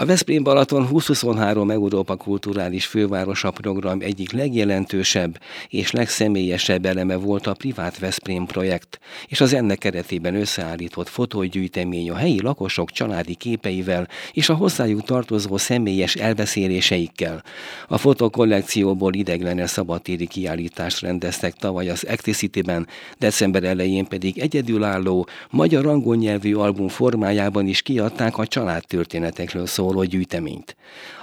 A 0.00 0.04
Veszprém 0.04 0.42
Balaton 0.42 0.88
2023 0.88 1.70
Európa 1.70 2.16
Kulturális 2.16 2.86
Fővárosa 2.86 3.50
program 3.50 3.98
egyik 4.00 4.32
legjelentősebb 4.32 5.40
és 5.68 5.90
legszemélyesebb 5.90 6.86
eleme 6.86 7.16
volt 7.16 7.46
a 7.46 7.54
privát 7.54 7.98
Veszprém 7.98 8.46
projekt, 8.46 8.98
és 9.26 9.40
az 9.40 9.52
ennek 9.52 9.78
keretében 9.78 10.34
összeállított 10.34 11.08
fotógyűjtemény 11.08 12.10
a 12.10 12.16
helyi 12.16 12.42
lakosok 12.42 12.90
családi 12.90 13.34
képeivel 13.34 14.08
és 14.32 14.48
a 14.48 14.54
hozzájuk 14.54 15.02
tartozó 15.02 15.56
személyes 15.56 16.14
elbeszéléseikkel. 16.14 17.42
A 17.88 17.98
fotokollekcióból 17.98 19.14
ideglenes 19.14 19.70
szabadtéri 19.70 20.26
kiállítást 20.26 21.00
rendeztek 21.00 21.54
tavaly 21.54 21.88
az 21.88 22.04
Acticity-ben, 22.08 22.86
december 23.18 23.64
elején 23.64 24.04
pedig 24.04 24.38
egyedülálló, 24.38 25.26
magyar 25.50 25.86
angol 25.86 26.16
nyelvű 26.16 26.54
album 26.54 26.88
formájában 26.88 27.66
is 27.66 27.82
kiadták 27.82 28.38
a 28.38 28.46
családtörténetekről 28.46 29.66
szóló 29.66 29.88
gyűjteményt. 30.04 30.76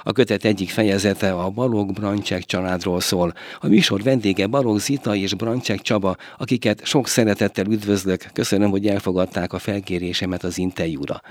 A 0.03 0.11
kötet 0.11 0.45
egyik 0.45 0.69
fejezete 0.69 1.33
a 1.33 1.49
Balog 1.49 1.93
Brancsek 1.93 2.43
családról 2.43 2.99
szól. 2.99 3.33
A 3.59 3.67
műsor 3.67 4.03
vendége 4.03 4.47
Balog 4.47 4.79
Zita 4.79 5.15
és 5.15 5.33
Brancsek 5.33 5.81
Csaba, 5.81 6.15
akiket 6.37 6.85
sok 6.85 7.07
szeretettel 7.07 7.65
üdvözlök. 7.65 8.25
Köszönöm, 8.33 8.69
hogy 8.69 8.87
elfogadták 8.87 9.53
a 9.53 9.59
felkérésemet 9.59 10.43
az 10.43 10.57
interjúra. 10.57 11.21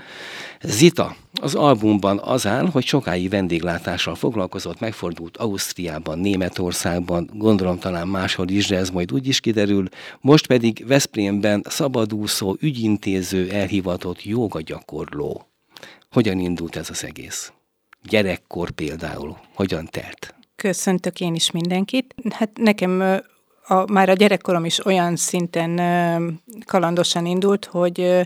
Zita, 0.61 1.15
az 1.41 1.55
albumban 1.55 2.19
az 2.19 2.47
áll, 2.47 2.69
hogy 2.71 2.85
sokáig 2.85 3.29
vendéglátással 3.29 4.15
foglalkozott, 4.15 4.79
megfordult 4.79 5.37
Ausztriában, 5.37 6.19
Németországban, 6.19 7.29
gondolom 7.33 7.79
talán 7.79 8.07
máshol 8.07 8.49
is, 8.49 8.67
de 8.67 8.77
ez 8.77 8.89
majd 8.89 9.11
úgy 9.13 9.27
is 9.27 9.39
kiderül. 9.39 9.87
Most 10.21 10.47
pedig 10.47 10.83
Veszprémben 10.87 11.63
szabadúszó, 11.69 12.55
ügyintéző, 12.59 13.49
elhivatott 13.49 14.23
jogagyakorló. 14.23 15.45
Hogyan 16.11 16.39
indult 16.39 16.75
ez 16.75 16.89
az 16.89 17.03
egész? 17.03 17.51
Gyerekkor 18.03 18.71
például, 18.71 19.37
hogyan 19.53 19.85
telt? 19.85 20.35
Köszöntök 20.55 21.19
én 21.19 21.35
is 21.35 21.51
mindenkit. 21.51 22.15
Hát 22.29 22.49
nekem 22.53 23.21
a, 23.67 23.91
már 23.91 24.09
a 24.09 24.13
gyerekkorom 24.13 24.65
is 24.65 24.85
olyan 24.85 25.15
szinten 25.15 25.81
kalandosan 26.65 27.25
indult, 27.25 27.65
hogy 27.65 28.25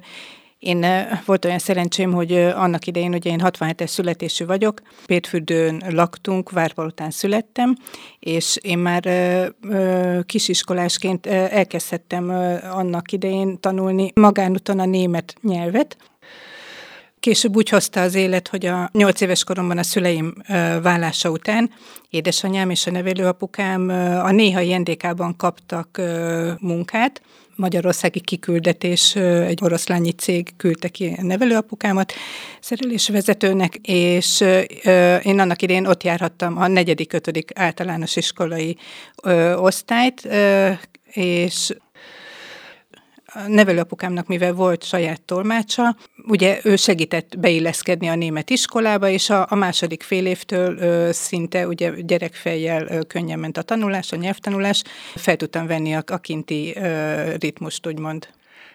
én 0.60 0.86
volt 1.26 1.46
olyan 1.46 1.60
szerencsém, 1.60 2.14
hogy 2.14 2.34
annak 2.34 2.88
idején, 2.88 3.14
ugye 3.14 3.30
én 3.30 3.42
67-es 3.44 3.88
születésű 3.88 4.46
vagyok, 4.46 4.82
Pétfürdőn 5.06 5.84
laktunk, 5.90 6.50
Várpalotán 6.50 7.12
születtem, 7.12 7.76
és 8.20 8.58
én 8.62 8.78
már 8.78 9.04
kisiskolásként 10.26 11.26
elkezdhettem 11.28 12.30
annak 12.72 13.12
idején 13.12 13.60
tanulni 13.60 14.12
magánúton 14.16 14.80
a 14.80 14.86
német 14.86 15.36
nyelvet, 15.42 15.98
Később 17.22 17.56
úgy 17.56 17.70
hozta 17.70 18.02
az 18.02 18.16
élet, 18.16 18.48
hogy 18.48 18.66
a 18.66 18.90
nyolc 18.94 19.22
éves 19.22 19.44
koromban 19.44 19.78
a 19.78 19.84
szüleim 19.84 20.34
vállása 20.82 21.30
után 21.30 21.72
édesanyám 22.10 22.70
és 22.70 22.88
a 22.88 22.92
nevelőapukám 22.92 23.90
a 24.24 24.32
néhai 24.32 24.78
NDK-ban 24.78 25.36
kaptak 25.36 26.02
munkát, 26.60 27.22
magyarországi 27.56 28.20
kiküldetés, 28.20 29.16
egy 29.16 29.60
oroszlányi 29.64 30.12
cég 30.12 30.56
küldte 30.58 30.88
ki 30.88 31.16
a 31.18 31.24
nevelőapukámat 31.24 32.14
szerelésvezetőnek, 32.60 33.76
és 33.82 34.44
én 35.24 35.40
annak 35.40 35.62
idén 35.62 35.86
ott 35.86 36.04
járhattam 36.04 36.58
a 36.58 36.68
negyedik, 36.68 37.14
ötödik 37.14 37.52
általános 37.56 38.16
iskolai 38.16 38.78
osztályt, 39.56 40.28
és 41.12 41.74
a 43.34 43.48
nevelőapukámnak, 43.48 44.28
mivel 44.28 44.54
volt 44.54 44.84
saját 44.84 45.22
tolmácsa, 45.22 45.96
ugye 46.28 46.60
ő 46.64 46.76
segített 46.76 47.40
beilleszkedni 47.40 48.08
a 48.08 48.16
német 48.16 48.50
iskolába, 48.50 49.10
és 49.10 49.30
a, 49.30 49.46
a 49.50 49.56
második 49.56 50.04
fél 50.04 50.26
évtől 50.26 50.78
ö, 50.78 51.10
szinte 51.12 51.68
ugye 51.68 51.92
gyerekfejjel 52.02 52.88
ö, 52.88 53.02
könnyen 53.02 53.40
ment 53.40 53.58
a 53.58 53.62
tanulás, 53.62 54.12
a 54.12 54.16
nyelvtanulás, 54.16 54.84
fel 55.16 55.36
tudtam 55.36 55.68
venni 55.68 55.96
a, 55.96 56.04
a 56.08 56.18
kinti 56.18 56.74
ö, 56.76 57.36
ritmust, 57.40 57.88
úgymond. 57.88 58.28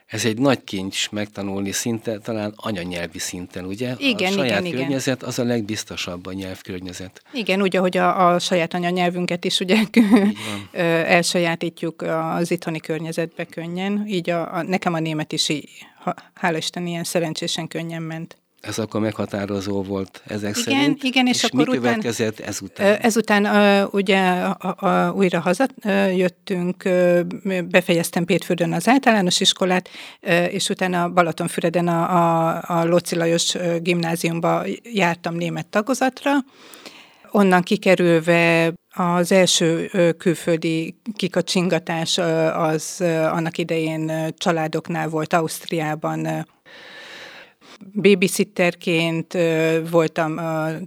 Ez 0.07 0.25
egy 0.25 0.39
nagy 0.39 0.65
kincs 0.65 1.11
megtanulni 1.11 1.73
szinte, 1.73 2.19
talán 2.19 2.53
anyanyelvi 2.57 3.19
szinten, 3.19 3.65
ugye? 3.65 3.95
Igen, 3.99 4.33
a 4.33 4.37
saját 4.37 4.65
igen, 4.65 4.79
környezet 4.79 5.17
igen. 5.17 5.29
az 5.29 5.39
a 5.39 5.45
legbiztosabb 5.45 6.27
a 6.27 6.33
nyelvkörnyezet. 6.33 7.23
Igen, 7.33 7.63
úgy, 7.63 7.77
ahogy 7.77 7.97
a, 7.97 8.29
a 8.29 8.39
saját 8.39 8.75
anyanyelvünket 8.75 9.45
is 9.45 9.61
ugye 9.61 9.77
elsajátítjuk 11.17 12.03
az 12.03 12.51
itthoni 12.51 12.81
környezetbe 12.81 13.45
könnyen, 13.45 14.05
így 14.07 14.31
a, 14.31 14.55
a, 14.55 14.63
nekem 14.63 14.95
a 14.95 14.99
német 14.99 15.33
is 15.33 15.49
így, 15.49 15.69
hála 16.35 16.57
Isten, 16.57 16.87
ilyen 16.87 17.05
szerencsésen 17.05 17.69
könnyen 17.69 18.03
ment. 18.03 18.37
Ez 18.67 18.79
akkor 18.79 19.01
meghatározó 19.01 19.83
volt 19.83 20.23
ezek 20.27 20.57
igen, 20.57 20.63
szerint. 20.63 21.03
Igen, 21.03 21.27
és, 21.27 21.43
és 21.43 21.45
akkor 21.45 21.69
mi 21.69 21.77
következett 21.77 22.41
ezután? 22.41 22.97
Ezután 23.01 23.45
uh, 23.45 23.95
ugye 23.95 24.19
a, 24.41 24.87
a, 24.87 25.13
újra 25.13 25.41
hazajöttünk, 25.41 26.83
uh, 26.85 27.61
befejeztem 27.63 28.25
Pétfürdön 28.25 28.73
az 28.73 28.89
általános 28.89 29.41
iskolát, 29.41 29.89
uh, 30.23 30.55
és 30.55 30.69
utána 30.69 31.09
Balatonfüreden 31.09 31.89
a, 31.89 32.03
a, 32.17 32.63
a 32.67 32.85
Lóci 32.85 33.17
Lajos 33.17 33.57
gimnáziumba 33.83 34.65
jártam 34.93 35.35
német 35.35 35.67
tagozatra. 35.67 36.33
Onnan 37.31 37.63
kikerülve 37.63 38.73
az 38.95 39.33
első 39.33 39.91
külföldi 40.19 41.01
kikacsingatás 41.17 42.19
az 42.55 43.01
annak 43.31 43.59
idején 43.59 44.35
családoknál 44.39 45.09
volt 45.09 45.33
Ausztriában, 45.33 46.47
babysitterként 47.95 49.37
voltam 49.91 50.41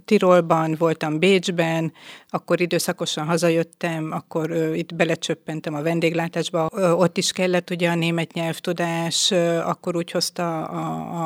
Tirolban, 0.04 0.74
voltam 0.78 1.18
Bécsben, 1.18 1.92
akkor 2.30 2.60
időszakosan 2.60 3.26
hazajöttem, 3.26 4.12
akkor 4.12 4.50
itt 4.74 4.94
belecsöppentem 4.94 5.74
a 5.74 5.82
vendéglátásba, 5.82 6.66
ott 6.96 7.16
is 7.16 7.32
kellett 7.32 7.70
ugye 7.70 7.90
a 7.90 7.94
német 7.94 8.32
nyelvtudás, 8.32 9.32
akkor 9.64 9.96
úgy 9.96 10.10
hozta 10.10 10.64
a, 10.64 10.80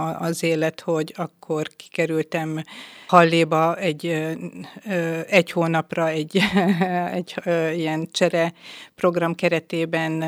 a, 0.09 0.21
az 0.21 0.43
élet, 0.43 0.81
hogy 0.81 1.15
akkor 1.17 1.69
kikerültem 1.77 2.63
Halléba 3.07 3.77
egy, 3.77 4.35
egy 5.29 5.51
hónapra 5.51 6.09
egy, 6.09 6.41
egy 7.19 7.35
ilyen 7.77 8.09
csere 8.13 8.53
program 8.95 9.35
keretében 9.35 10.23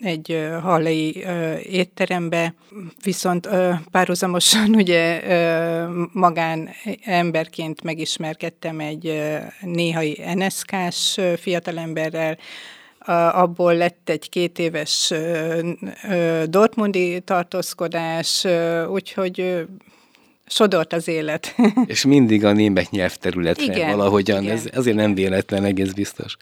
egy 0.00 0.48
hallei 0.62 1.24
étterembe, 1.62 2.54
viszont 3.02 3.48
párhuzamosan 3.90 4.74
ugye 4.82 5.22
magán 6.12 6.68
emberként 7.04 7.82
megismerkedtem 7.82 8.80
egy 8.80 9.32
néhai 9.60 10.13
NSK-s 10.34 11.20
fiatalemberrel, 11.36 12.38
abból 13.32 13.74
lett 13.74 14.08
egy 14.08 14.28
két 14.28 14.58
éves 14.58 15.12
Dortmundi 16.48 17.20
tartózkodás, 17.20 18.46
úgyhogy 18.88 19.66
sodort 20.46 20.92
az 20.92 21.08
élet. 21.08 21.54
És 21.86 22.04
mindig 22.04 22.44
a 22.44 22.52
német 22.52 22.90
nyelvterületre 22.90 23.64
igen, 23.64 23.96
valahogyan, 23.96 24.42
igen. 24.42 24.56
ez 24.56 24.64
azért 24.74 24.96
nem 24.96 25.14
véletlen, 25.14 25.64
egész 25.64 25.92
biztos. 25.92 26.36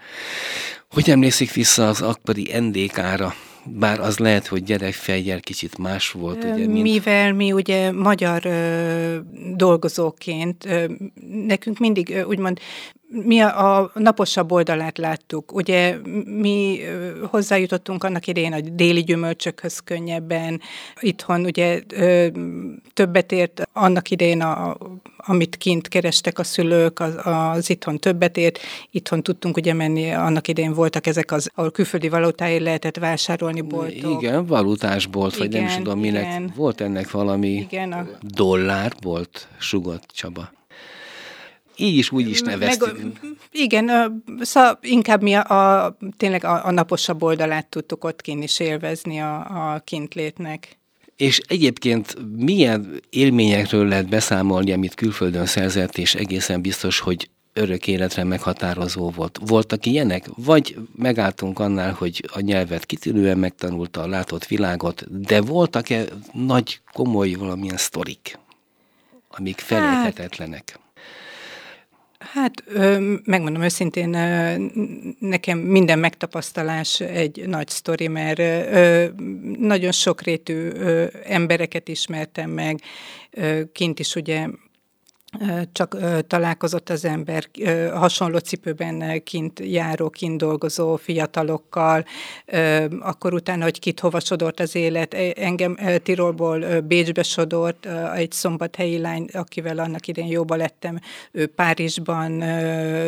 Hogy 0.90 1.10
emlékszik 1.10 1.52
vissza 1.52 1.88
az 1.88 2.02
akkori 2.02 2.50
NDK-ra? 2.58 3.34
Bár 3.64 4.00
az 4.00 4.18
lehet, 4.18 4.46
hogy 4.46 4.62
gyerekfejjel 4.62 5.40
kicsit 5.40 5.78
más 5.78 6.10
volt. 6.10 6.44
Ugye, 6.44 6.66
mint... 6.66 6.82
Mivel 6.82 7.32
mi 7.32 7.52
ugye 7.52 7.92
magyar 7.92 8.46
ö, 8.46 9.16
dolgozóként, 9.56 10.64
ö, 10.64 10.84
nekünk 11.46 11.78
mindig 11.78 12.10
ö, 12.10 12.22
úgymond 12.22 12.58
mi 13.12 13.40
a, 13.40 13.78
a 13.78 13.90
naposabb 13.94 14.52
oldalát 14.52 14.98
láttuk. 14.98 15.54
Ugye 15.54 15.96
mi 16.24 16.78
hozzájutottunk 17.30 18.04
annak 18.04 18.26
idején 18.26 18.52
a 18.52 18.60
déli 18.60 19.02
gyümölcsökhöz 19.02 19.78
könnyebben. 19.78 20.60
Itthon 21.00 21.44
ugye 21.44 21.80
többet 22.94 23.32
ért 23.32 23.62
annak 23.72 24.10
idején, 24.10 24.40
a, 24.40 24.76
amit 25.16 25.56
kint 25.56 25.88
kerestek 25.88 26.38
a 26.38 26.44
szülők, 26.44 27.00
az, 27.00 27.14
az 27.24 27.70
itthon 27.70 27.98
többet 27.98 28.36
ért. 28.36 28.58
Itthon 28.90 29.22
tudtunk 29.22 29.56
ugye 29.56 29.72
menni, 29.72 30.10
annak 30.10 30.48
idején 30.48 30.74
voltak 30.74 31.06
ezek 31.06 31.32
az, 31.32 31.50
ahol 31.54 31.70
külföldi 31.70 32.08
valutáért 32.08 32.62
lehetett 32.62 32.96
vásárolni 32.96 33.60
boltok. 33.60 34.22
Igen, 34.22 34.46
valutásbolt, 34.46 35.36
vagy 35.36 35.46
igen, 35.46 35.60
nem 35.60 35.70
is 35.70 35.76
tudom 35.76 35.98
minek. 35.98 36.22
Igen. 36.22 36.52
Volt 36.56 36.80
ennek 36.80 37.10
valami 37.10 37.48
igen, 37.48 37.92
a... 37.92 38.06
dollár, 38.20 38.92
volt 39.00 39.48
Sugat 39.58 40.04
Csaba. 40.12 40.50
Így 41.82 41.96
is, 41.96 42.12
úgy 42.12 42.28
is 42.28 42.40
neveztük. 42.40 43.02
Meg, 43.02 43.12
igen, 43.52 43.90
szóval 44.40 44.78
inkább 44.82 45.22
mi 45.22 45.34
a, 45.34 45.84
a 45.84 45.96
tényleg 46.16 46.44
a, 46.44 46.66
a 46.66 46.70
naposabb 46.70 47.22
oldalát 47.22 47.66
tudtuk 47.66 48.04
ott 48.04 48.20
kint 48.20 48.42
is 48.44 48.60
élvezni 48.60 49.20
a, 49.20 49.34
a 49.74 49.78
kintlétnek. 49.84 50.78
És 51.16 51.40
egyébként 51.46 52.16
milyen 52.36 53.00
élményekről 53.10 53.88
lehet 53.88 54.08
beszámolni, 54.08 54.72
amit 54.72 54.94
külföldön 54.94 55.46
szerzett, 55.46 55.98
és 55.98 56.14
egészen 56.14 56.60
biztos, 56.60 56.98
hogy 56.98 57.30
örök 57.52 57.86
életre 57.86 58.24
meghatározó 58.24 59.10
volt. 59.10 59.38
Voltak 59.46 59.86
ilyenek? 59.86 60.26
Vagy 60.36 60.76
megálltunk 60.96 61.58
annál, 61.58 61.92
hogy 61.92 62.28
a 62.32 62.40
nyelvet 62.40 62.86
kitűnően 62.86 63.38
megtanulta, 63.38 64.00
a 64.00 64.06
látott 64.06 64.46
világot, 64.46 65.20
de 65.26 65.40
voltak-e 65.40 66.04
nagy, 66.32 66.80
komoly 66.92 67.32
valamilyen 67.32 67.76
sztorik, 67.76 68.38
amik 69.28 69.58
felérhetetlenek? 69.58 70.70
Hát, 70.70 70.81
Hát 72.32 72.64
megmondom 73.24 73.62
őszintén, 73.62 74.08
nekem 75.18 75.58
minden 75.58 75.98
megtapasztalás 75.98 77.00
egy 77.00 77.46
nagy 77.46 77.68
sztori, 77.68 78.08
mert 78.08 78.42
nagyon 79.58 79.92
sokrétű 79.92 80.68
embereket 81.24 81.88
ismertem 81.88 82.50
meg, 82.50 82.80
kint 83.72 83.98
is 83.98 84.14
ugye 84.14 84.46
csak 85.72 85.96
találkozott 86.26 86.90
az 86.90 87.04
ember 87.04 87.48
hasonló 87.92 88.38
cipőben 88.38 89.22
kint 89.22 89.60
járó, 89.64 90.10
kint 90.10 90.38
dolgozó 90.38 90.96
fiatalokkal, 90.96 92.04
akkor 93.00 93.34
utána, 93.34 93.62
hogy 93.62 93.78
kit 93.78 94.00
hova 94.00 94.20
sodort 94.20 94.60
az 94.60 94.74
élet, 94.74 95.14
e, 95.14 95.32
engem 95.36 95.76
Tirolból 96.02 96.80
Bécsbe 96.80 97.22
sodort, 97.22 97.86
egy 98.14 98.32
szombathelyi 98.32 98.98
lány, 98.98 99.28
akivel 99.32 99.78
annak 99.78 100.06
idén 100.06 100.26
jóba 100.26 100.54
lettem, 100.54 100.98
ő 101.32 101.46
Párizsban 101.46 102.44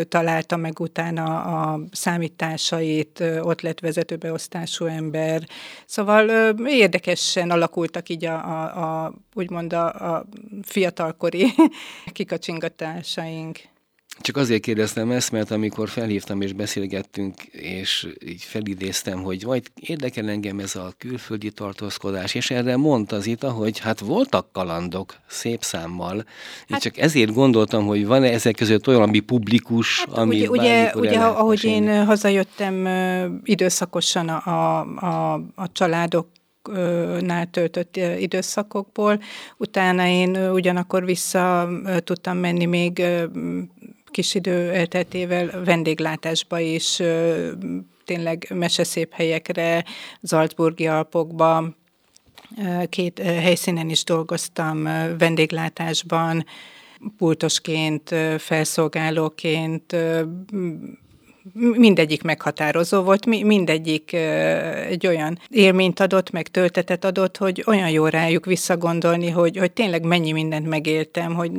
találta 0.08 0.56
meg 0.56 0.80
utána 0.80 1.42
a 1.42 1.80
számításait, 1.92 3.22
ott 3.40 3.60
lett 3.60 3.80
vezetőbeosztású 3.80 4.84
ember. 4.84 5.42
Szóval 5.86 6.28
érdekesen 6.66 7.50
alakultak 7.50 8.08
így 8.08 8.24
a, 8.24 8.34
a, 8.34 9.04
a 9.04 9.14
úgymond 9.34 9.72
a, 9.72 10.14
a 10.14 10.26
fiatalkori 10.62 11.46
kikacsingatásaink. 12.12 13.58
Csak 14.20 14.36
azért 14.36 14.62
kérdeztem 14.62 15.10
ezt, 15.10 15.32
mert 15.32 15.50
amikor 15.50 15.88
felhívtam 15.88 16.40
és 16.40 16.52
beszélgettünk, 16.52 17.42
és 17.52 18.08
így 18.26 18.42
felidéztem, 18.42 19.22
hogy 19.22 19.44
majd 19.46 19.70
érdekel 19.74 20.28
engem 20.28 20.58
ez 20.58 20.76
a 20.76 20.92
külföldi 20.98 21.50
tartózkodás, 21.50 22.34
és 22.34 22.50
erre 22.50 22.76
mondta 22.76 23.16
az 23.16 23.26
Ita, 23.26 23.50
hogy 23.50 23.78
hát 23.78 24.00
voltak 24.00 24.52
kalandok 24.52 25.14
szép 25.26 25.62
számmal. 25.62 26.16
Hát, 26.16 26.70
én 26.70 26.78
csak 26.78 26.98
ezért 26.98 27.32
gondoltam, 27.32 27.86
hogy 27.86 28.06
van-e 28.06 28.30
ezek 28.30 28.56
között 28.56 28.88
olyan, 28.88 29.02
ami 29.02 29.20
publikus, 29.20 29.98
hát, 29.98 30.18
ami 30.18 30.46
Ugye, 30.46 30.48
ugye, 30.48 30.92
ugye 30.94 31.18
ahogy 31.18 31.64
én 31.64 32.04
hazajöttem 32.04 32.88
időszakosan 33.44 34.28
a, 34.28 34.48
a, 34.48 34.80
a, 34.80 35.32
a 35.54 35.72
családok 35.72 36.26
nál 37.20 37.46
töltött 37.50 37.96
időszakokból. 38.18 39.20
Utána 39.56 40.06
én 40.06 40.36
ugyanakkor 40.50 41.04
vissza 41.04 41.68
tudtam 42.04 42.36
menni 42.36 42.64
még 42.64 43.02
kis 44.06 44.34
idő 44.34 44.70
elteltével 44.70 45.64
vendéglátásba 45.64 46.58
is, 46.58 47.02
tényleg 48.04 48.46
meseszép 48.54 49.12
helyekre, 49.12 49.84
Salzburgi 50.22 50.86
Alpokba, 50.86 51.74
két 52.88 53.18
helyszínen 53.18 53.90
is 53.90 54.04
dolgoztam 54.04 54.82
vendéglátásban, 55.18 56.44
pultosként, 57.16 58.14
felszolgálóként, 58.38 59.96
mindegyik 61.52 62.22
meghatározó 62.22 63.02
volt, 63.02 63.26
mindegyik 63.26 64.12
egy 64.88 65.06
olyan 65.06 65.38
élményt 65.48 66.00
adott, 66.00 66.30
meg 66.30 66.48
töltetet 66.48 67.04
adott, 67.04 67.36
hogy 67.36 67.62
olyan 67.66 67.90
jó 67.90 68.06
rájuk 68.06 68.44
visszagondolni, 68.44 69.30
hogy, 69.30 69.56
hogy 69.56 69.72
tényleg 69.72 70.04
mennyi 70.04 70.32
mindent 70.32 70.68
megéltem, 70.68 71.34
hogy 71.34 71.50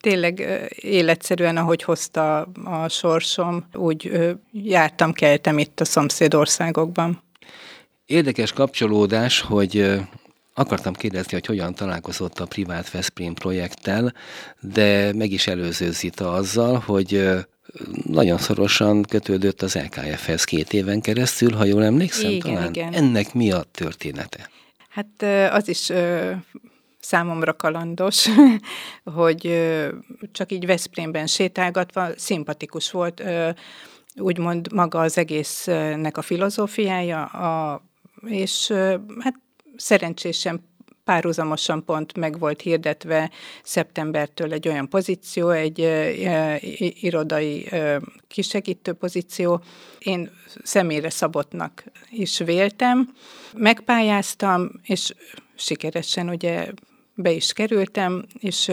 tényleg 0.00 0.62
életszerűen, 0.80 1.56
ahogy 1.56 1.82
hozta 1.82 2.40
a 2.64 2.88
sorsom, 2.88 3.66
úgy 3.74 4.30
jártam, 4.52 5.12
keltem 5.12 5.58
itt 5.58 5.80
a 5.80 5.84
szomszédországokban. 5.84 7.22
Érdekes 8.06 8.52
kapcsolódás, 8.52 9.40
hogy 9.40 10.00
Akartam 10.54 10.92
kérdezni, 10.92 11.32
hogy 11.32 11.46
hogyan 11.46 11.74
találkozott 11.74 12.40
a 12.40 12.46
privát 12.46 12.90
Veszprém 12.90 13.34
projekttel, 13.34 14.14
de 14.60 15.12
meg 15.12 15.30
is 15.30 15.46
előzőzita 15.46 16.32
azzal, 16.32 16.82
hogy 16.86 17.28
nagyon 18.04 18.38
szorosan 18.38 19.02
kötődött 19.02 19.62
az 19.62 19.74
LKF-hez 19.74 20.44
két 20.44 20.72
éven 20.72 21.00
keresztül, 21.00 21.52
ha 21.52 21.64
jól 21.64 21.84
emlékszem 21.84 22.30
igen, 22.30 22.54
talán. 22.54 22.68
Igen. 22.68 22.92
Ennek 22.92 23.34
mi 23.34 23.52
a 23.52 23.62
története? 23.70 24.50
Hát 24.88 25.22
az 25.52 25.68
is 25.68 25.92
számomra 27.00 27.52
kalandos, 27.56 28.26
hogy 29.04 29.70
csak 30.32 30.52
így 30.52 30.66
Veszprémben 30.66 31.26
sétálgatva 31.26 32.08
szimpatikus 32.16 32.90
volt, 32.90 33.22
úgymond 34.16 34.72
maga 34.72 35.00
az 35.00 35.18
egésznek 35.18 36.16
a 36.16 36.22
filozófiája, 36.22 37.24
a, 37.24 37.82
és 38.26 38.72
hát 39.18 39.34
szerencsésen 39.76 40.69
párhuzamosan 41.10 41.84
pont 41.84 42.16
meg 42.16 42.38
volt 42.38 42.60
hirdetve 42.60 43.30
szeptembertől 43.62 44.52
egy 44.52 44.68
olyan 44.68 44.88
pozíció, 44.88 45.48
egy 45.48 45.78
irodai 47.00 47.68
kisegítő 48.28 48.92
pozíció. 48.92 49.62
Én 49.98 50.30
személyre 50.62 51.10
szabottnak 51.10 51.84
is 52.10 52.38
véltem. 52.38 53.14
Megpályáztam, 53.54 54.70
és 54.82 55.14
sikeresen 55.54 56.28
ugye 56.28 56.72
be 57.14 57.30
is 57.30 57.52
kerültem, 57.52 58.26
és 58.38 58.72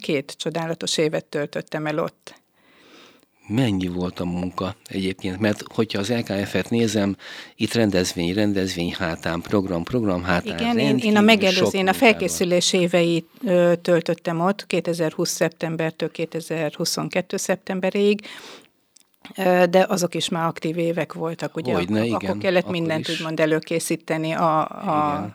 két 0.00 0.34
csodálatos 0.36 0.98
évet 0.98 1.24
töltöttem 1.24 1.86
el 1.86 1.98
ott 1.98 2.42
mennyi 3.46 3.88
volt 3.88 4.20
a 4.20 4.24
munka 4.24 4.76
egyébként, 4.86 5.38
mert 5.38 5.62
hogyha 5.74 5.98
az 5.98 6.10
LKF-et 6.10 6.70
nézem, 6.70 7.16
itt 7.56 7.72
rendezvény, 7.72 8.34
rendezvény 8.34 8.92
hátán, 8.92 9.40
program, 9.40 9.82
program 9.82 10.22
hátán. 10.22 10.58
Igen, 10.58 10.78
én, 10.78 10.98
én 10.98 11.16
a 11.16 11.20
megelőző, 11.20 11.78
én 11.78 11.88
a 11.88 11.92
felkészülés 11.92 12.72
éveit 12.72 13.26
ö, 13.44 13.72
töltöttem 13.82 14.40
ott, 14.40 14.66
2020. 14.66 15.30
szeptembertől 15.30 16.10
2022. 16.10 17.36
szeptemberig, 17.36 18.20
de 19.70 19.86
azok 19.88 20.14
is 20.14 20.28
már 20.28 20.46
aktív 20.46 20.78
évek 20.78 21.12
voltak, 21.12 21.56
ugye? 21.56 21.74
Hogyne, 21.74 21.98
ak- 22.00 22.06
igen, 22.06 22.20
akkor 22.20 22.38
kellett 22.38 22.60
akkor 22.62 22.72
mindent 22.72 23.08
is. 23.08 23.18
úgymond 23.18 23.40
előkészíteni 23.40 24.32
a, 24.32 24.60
a, 24.68 25.30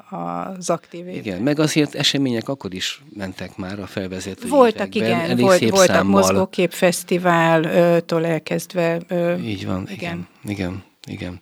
az 0.58 0.70
aktív 0.70 1.08
évek. 1.08 1.26
Igen, 1.26 1.42
meg 1.42 1.60
azért 1.60 1.96
események 1.96 2.50
akkor 2.50 2.74
is 2.74 3.02
mentek 3.14 3.58
már 3.58 3.80
a 3.80 3.86
felvezető 3.86 4.48
Voltak, 4.48 4.96
években, 4.96 5.24
igen, 5.26 5.38
volt, 5.38 5.70
voltak 5.70 5.96
számmal. 5.96 6.22
mozgóképfesztiváltól 6.22 8.26
elkezdve. 8.26 9.00
Így 9.44 9.66
van, 9.66 9.88
igen, 9.92 9.92
igen, 9.92 10.28
igen. 10.44 10.84
igen. 11.08 11.40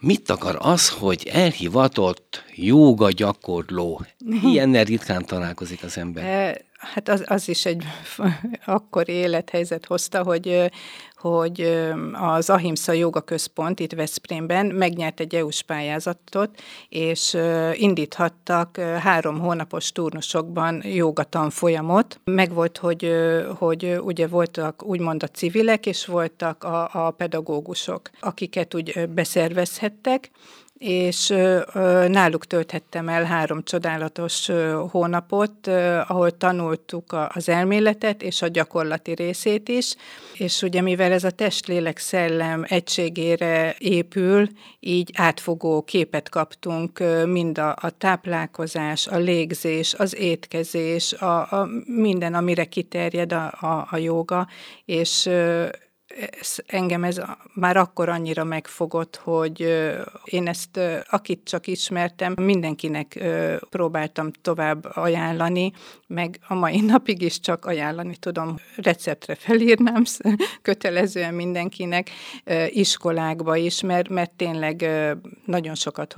Mit 0.00 0.30
akar 0.30 0.56
az, 0.60 0.88
hogy 0.88 1.28
elhivatott 1.32 2.44
jóga 2.54 3.10
gyakorló? 3.10 4.00
Ilyennel 4.52 4.84
ritkán 4.84 5.24
találkozik 5.24 5.82
az 5.82 5.98
ember. 5.98 6.60
Hát 6.92 7.08
az, 7.08 7.24
az 7.26 7.48
is 7.48 7.66
egy 7.66 7.84
akkori 8.66 9.12
élethelyzet 9.12 9.86
hozta, 9.86 10.22
hogy, 10.22 10.70
hogy 11.16 11.86
az 12.12 12.50
Ahimsa 12.50 12.92
Joga 12.92 13.20
Központ 13.20 13.80
itt 13.80 13.92
Veszprémben 13.92 14.66
megnyert 14.66 15.20
egy 15.20 15.34
EU-s 15.34 15.62
pályázatot, 15.62 16.60
és 16.88 17.36
indíthattak 17.72 18.76
három 18.78 19.38
hónapos 19.38 19.92
turnusokban 19.92 20.82
jogatan 20.86 21.50
folyamot. 21.50 22.20
Megvolt, 22.24 22.78
hogy, 22.78 23.12
hogy 23.58 23.96
ugye 24.00 24.26
voltak 24.26 24.84
úgymond 24.84 25.22
a 25.22 25.28
civilek, 25.28 25.86
és 25.86 26.06
voltak 26.06 26.64
a, 26.64 27.06
a 27.06 27.10
pedagógusok, 27.10 28.10
akiket 28.20 28.74
úgy 28.74 29.08
beszervezhettek, 29.08 30.30
és 30.86 31.34
náluk 32.06 32.46
tölthettem 32.46 33.08
el 33.08 33.24
három 33.24 33.62
csodálatos 33.62 34.50
hónapot, 34.90 35.66
ahol 36.06 36.36
tanultuk 36.36 37.16
az 37.28 37.48
elméletet 37.48 38.22
és 38.22 38.42
a 38.42 38.48
gyakorlati 38.48 39.14
részét 39.14 39.68
is, 39.68 39.94
és 40.34 40.62
ugye 40.62 40.80
mivel 40.80 41.12
ez 41.12 41.24
a 41.24 41.30
test-lélek-szellem 41.30 42.64
egységére 42.68 43.74
épül, 43.78 44.48
így 44.80 45.10
átfogó 45.14 45.82
képet 45.82 46.28
kaptunk 46.28 47.02
mind 47.26 47.58
a, 47.58 47.76
a 47.80 47.90
táplálkozás, 47.98 49.06
a 49.06 49.16
légzés, 49.16 49.94
az 49.94 50.16
étkezés, 50.16 51.12
a, 51.12 51.40
a 51.40 51.68
minden, 51.86 52.34
amire 52.34 52.64
kiterjed 52.64 53.32
a, 53.32 53.52
a, 53.60 53.86
a 53.90 53.96
joga, 53.96 54.48
és 54.84 55.28
ez, 56.40 56.56
engem 56.66 57.04
ez 57.04 57.20
már 57.54 57.76
akkor 57.76 58.08
annyira 58.08 58.44
megfogott, 58.44 59.16
hogy 59.16 59.60
én 60.24 60.48
ezt, 60.48 60.80
akit 61.10 61.40
csak 61.44 61.66
ismertem, 61.66 62.34
mindenkinek 62.40 63.24
próbáltam 63.70 64.30
tovább 64.42 64.86
ajánlani, 64.92 65.72
meg 66.06 66.38
a 66.48 66.54
mai 66.54 66.80
napig 66.94 67.22
is 67.22 67.40
csak 67.40 67.64
ajánlani 67.64 68.16
tudom, 68.16 68.58
receptre 68.76 69.34
felírnám 69.34 70.02
kötelezően 70.62 71.34
mindenkinek, 71.34 72.10
iskolákba 72.68 73.56
is, 73.56 73.80
mert, 73.80 74.08
mert 74.08 74.30
tényleg 74.30 74.90
nagyon 75.44 75.74
sokat 75.74 76.14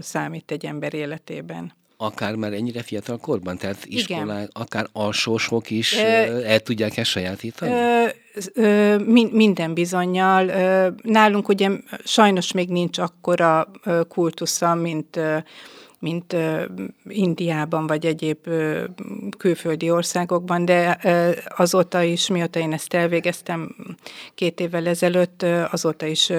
számít 0.00 0.50
egy 0.50 0.66
ember 0.66 0.94
életében 0.94 1.78
akár 2.02 2.34
már 2.34 2.52
ennyire 2.52 2.82
fiatal 2.82 3.18
korban? 3.18 3.56
Tehát 3.56 3.84
iskolák, 3.84 4.36
Igen. 4.36 4.50
akár 4.52 4.86
alsósok 4.92 5.70
is 5.70 5.96
ö, 5.96 6.42
el 6.44 6.60
tudják 6.60 6.96
ezt 6.96 7.10
sajátítani? 7.10 7.72
Ö, 7.72 8.06
minden 9.30 9.74
bizonyal. 9.74 10.44
Nálunk 11.02 11.48
ugye 11.48 11.70
sajnos 12.04 12.52
még 12.52 12.68
nincs 12.68 12.98
akkora 12.98 13.70
kultusza, 14.08 14.74
mint 14.74 15.20
mint 16.00 16.36
Indiában 17.04 17.86
vagy 17.86 18.06
egyéb 18.06 18.48
külföldi 19.38 19.90
országokban, 19.90 20.64
de 20.64 20.98
azóta 21.56 22.02
is, 22.02 22.28
mióta 22.28 22.58
én 22.58 22.72
ezt 22.72 22.94
elvégeztem 22.94 23.76
két 24.34 24.60
évvel 24.60 24.86
ezelőtt, 24.86 25.42
azóta 25.70 26.06
is 26.06 26.32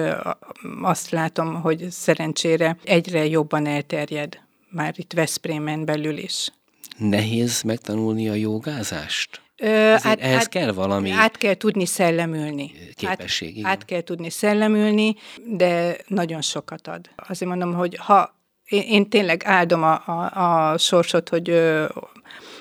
azt 0.82 1.10
látom, 1.10 1.60
hogy 1.60 1.86
szerencsére 1.90 2.76
egyre 2.84 3.26
jobban 3.26 3.66
elterjed 3.66 4.38
már 4.70 4.94
itt 4.96 5.12
Veszprémen 5.12 5.84
belül 5.84 6.16
is. 6.16 6.52
Nehéz 6.98 7.62
megtanulni 7.62 8.28
a 8.28 8.34
jogázást? 8.34 9.41
Át, 9.62 10.20
ehhez 10.20 10.40
át, 10.40 10.48
kell 10.48 10.72
valami 10.72 11.10
Át 11.10 11.36
kell 11.36 11.54
tudni 11.54 11.86
szellemülni. 11.86 12.72
Képesség, 12.94 13.60
át, 13.62 13.72
át 13.72 13.84
kell 13.84 14.00
tudni 14.00 14.30
szellemülni, 14.30 15.14
de 15.46 15.96
nagyon 16.06 16.40
sokat 16.40 16.88
ad. 16.88 17.10
Azért 17.16 17.50
mondom, 17.50 17.74
hogy 17.74 17.96
ha 17.96 18.34
én, 18.64 18.82
én 18.82 19.08
tényleg 19.08 19.42
áldom 19.44 19.82
a, 19.82 20.02
a, 20.06 20.70
a 20.70 20.78
sorsot, 20.78 21.28
hogy 21.28 21.52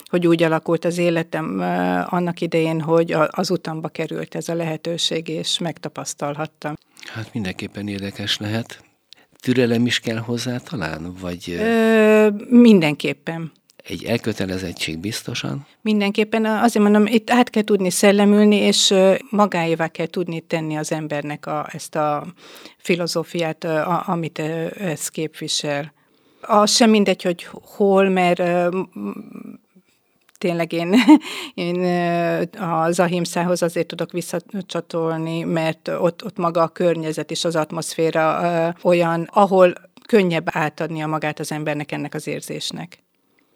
hogy 0.09 0.27
úgy 0.27 0.43
alakult 0.43 0.85
az 0.85 0.97
életem 0.97 1.59
annak 2.09 2.41
idején, 2.41 2.81
hogy 2.81 3.15
az 3.27 3.49
utamba 3.49 3.87
került 3.87 4.35
ez 4.35 4.49
a 4.49 4.53
lehetőség, 4.53 5.27
és 5.27 5.59
megtapasztalhattam. 5.59 6.73
Hát 7.13 7.33
mindenképpen 7.33 7.87
érdekes 7.87 8.37
lehet. 8.37 8.83
Türelem 9.39 9.85
is 9.85 9.99
kell 9.99 10.17
hozzá 10.17 10.57
talán? 10.57 11.13
Vagy... 11.19 11.49
Ö, 11.49 12.29
mindenképpen. 12.49 13.51
Egy 13.83 14.03
elkötelezettség 14.03 14.97
biztosan? 14.97 15.65
Mindenképpen 15.81 16.45
azért 16.45 16.83
mondom, 16.83 17.05
itt 17.05 17.29
át 17.29 17.49
kell 17.49 17.63
tudni 17.63 17.89
szellemülni, 17.89 18.55
és 18.55 18.93
magáévá 19.29 19.87
kell 19.87 20.05
tudni 20.05 20.39
tenni 20.39 20.75
az 20.75 20.91
embernek 20.91 21.45
a, 21.45 21.67
ezt 21.71 21.95
a 21.95 22.25
filozófiát, 22.77 23.63
a, 23.63 24.03
amit 24.07 24.39
ez 24.79 25.07
képvisel. 25.07 25.93
Az 26.41 26.71
sem 26.75 26.89
mindegy, 26.89 27.21
hogy 27.21 27.47
hol, 27.51 28.09
mert 28.09 28.41
tényleg 30.37 30.73
én, 30.73 30.95
én 31.53 31.85
a 32.57 32.91
Zahimszához 32.91 33.61
azért 33.61 33.87
tudok 33.87 34.11
visszacsatolni, 34.11 35.43
mert 35.43 35.87
ott, 35.87 36.23
ott 36.25 36.37
maga 36.37 36.61
a 36.61 36.67
környezet 36.67 37.31
és 37.31 37.45
az 37.45 37.55
atmoszféra 37.55 38.73
olyan, 38.83 39.29
ahol 39.33 39.73
könnyebb 40.07 40.47
átadni 40.51 41.01
a 41.01 41.07
magát 41.07 41.39
az 41.39 41.51
embernek 41.51 41.91
ennek 41.91 42.13
az 42.13 42.27
érzésnek. 42.27 43.03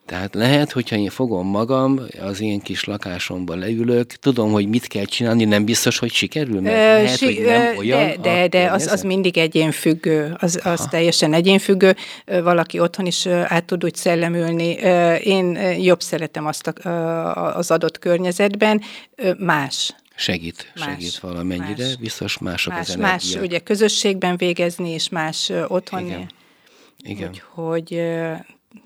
Tehát 0.06 0.36
lehet, 0.36 0.72
hogyha 0.72 0.96
én 0.96 1.10
fogom 1.10 1.48
magam, 1.48 2.00
az 2.22 2.42
én 2.42 2.60
kis 2.60 2.84
lakásomban 2.84 3.60
leülök, 3.60 4.06
tudom, 4.08 4.52
hogy 4.52 4.68
mit 4.68 4.88
kell 4.88 5.04
csinálni, 5.06 5.46
nem 5.46 5.66
biztos, 5.66 5.98
hogy 5.98 6.12
sikerül, 6.12 6.62
mert 6.62 6.76
ö, 6.76 7.04
lehet, 7.04 7.18
si, 7.18 7.26
hogy 7.26 7.46
nem 7.46 7.78
olyan. 7.78 8.00
De, 8.00 8.18
de, 8.22 8.48
de 8.48 8.72
az, 8.72 8.88
az 8.88 9.02
mindig 9.02 9.38
egyénfüggő, 9.38 10.36
az, 10.40 10.60
az 10.64 10.88
teljesen 10.90 11.34
egyénfüggő. 11.34 11.96
Valaki 12.26 12.80
otthon 12.80 13.06
is 13.06 13.28
át 13.28 13.66
tud 13.66 13.84
úgy 13.84 13.96
szellemülni. 13.96 14.70
Én 15.24 15.58
jobb 15.82 16.02
szeretem 16.02 16.46
azt 16.46 16.68
a, 16.68 17.56
az 17.58 17.72
adott 17.72 18.00
környezetben, 18.00 18.82
más. 19.38 19.96
Segít, 20.16 20.72
más, 20.76 20.86
segít 20.86 21.18
valamennyire, 21.18 21.84
más, 21.84 21.96
biztos 21.96 22.38
mások 22.38 22.74
más, 22.74 22.82
az 22.82 22.90
energia. 22.90 23.12
Más, 23.12 23.36
ugye 23.36 23.60
közösségben 23.60 24.38
végezni, 24.38 24.90
és 24.90 25.10
más 25.10 25.52
otthon. 25.68 26.06
Igen. 26.06 26.30
Igen. 27.04 27.30
Úgyhogy 27.30 28.02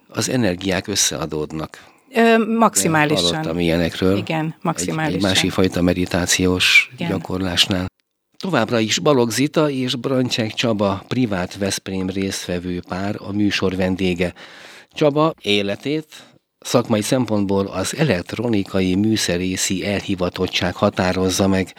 az 0.07 0.29
energiák 0.29 0.87
összeadódnak. 0.87 1.83
Ö, 2.13 2.37
maximálisan. 2.37 3.25
Hallottam 3.25 3.59
ilyenekről. 3.59 4.17
Igen, 4.17 4.55
maximálisan. 4.61 5.09
Egy, 5.09 5.15
egy 5.15 5.21
másik 5.21 5.51
fajta 5.51 5.81
meditációs 5.81 6.89
Igen. 6.93 7.09
gyakorlásnál. 7.09 7.87
Továbbra 8.37 8.79
is 8.79 8.99
Balog 8.99 9.31
Zita 9.31 9.69
és 9.69 9.95
Brancsek 9.95 10.53
Csaba, 10.53 11.03
privát 11.07 11.57
Veszprém 11.57 12.09
résztvevő 12.09 12.81
pár, 12.87 13.15
a 13.17 13.31
műsor 13.31 13.75
vendége. 13.75 14.33
Csaba 14.91 15.33
életét 15.41 16.05
szakmai 16.59 17.01
szempontból 17.01 17.65
az 17.65 17.95
elektronikai 17.95 18.95
műszerészi 18.95 19.85
elhivatottság 19.85 20.75
határozza 20.75 21.47
meg. 21.47 21.73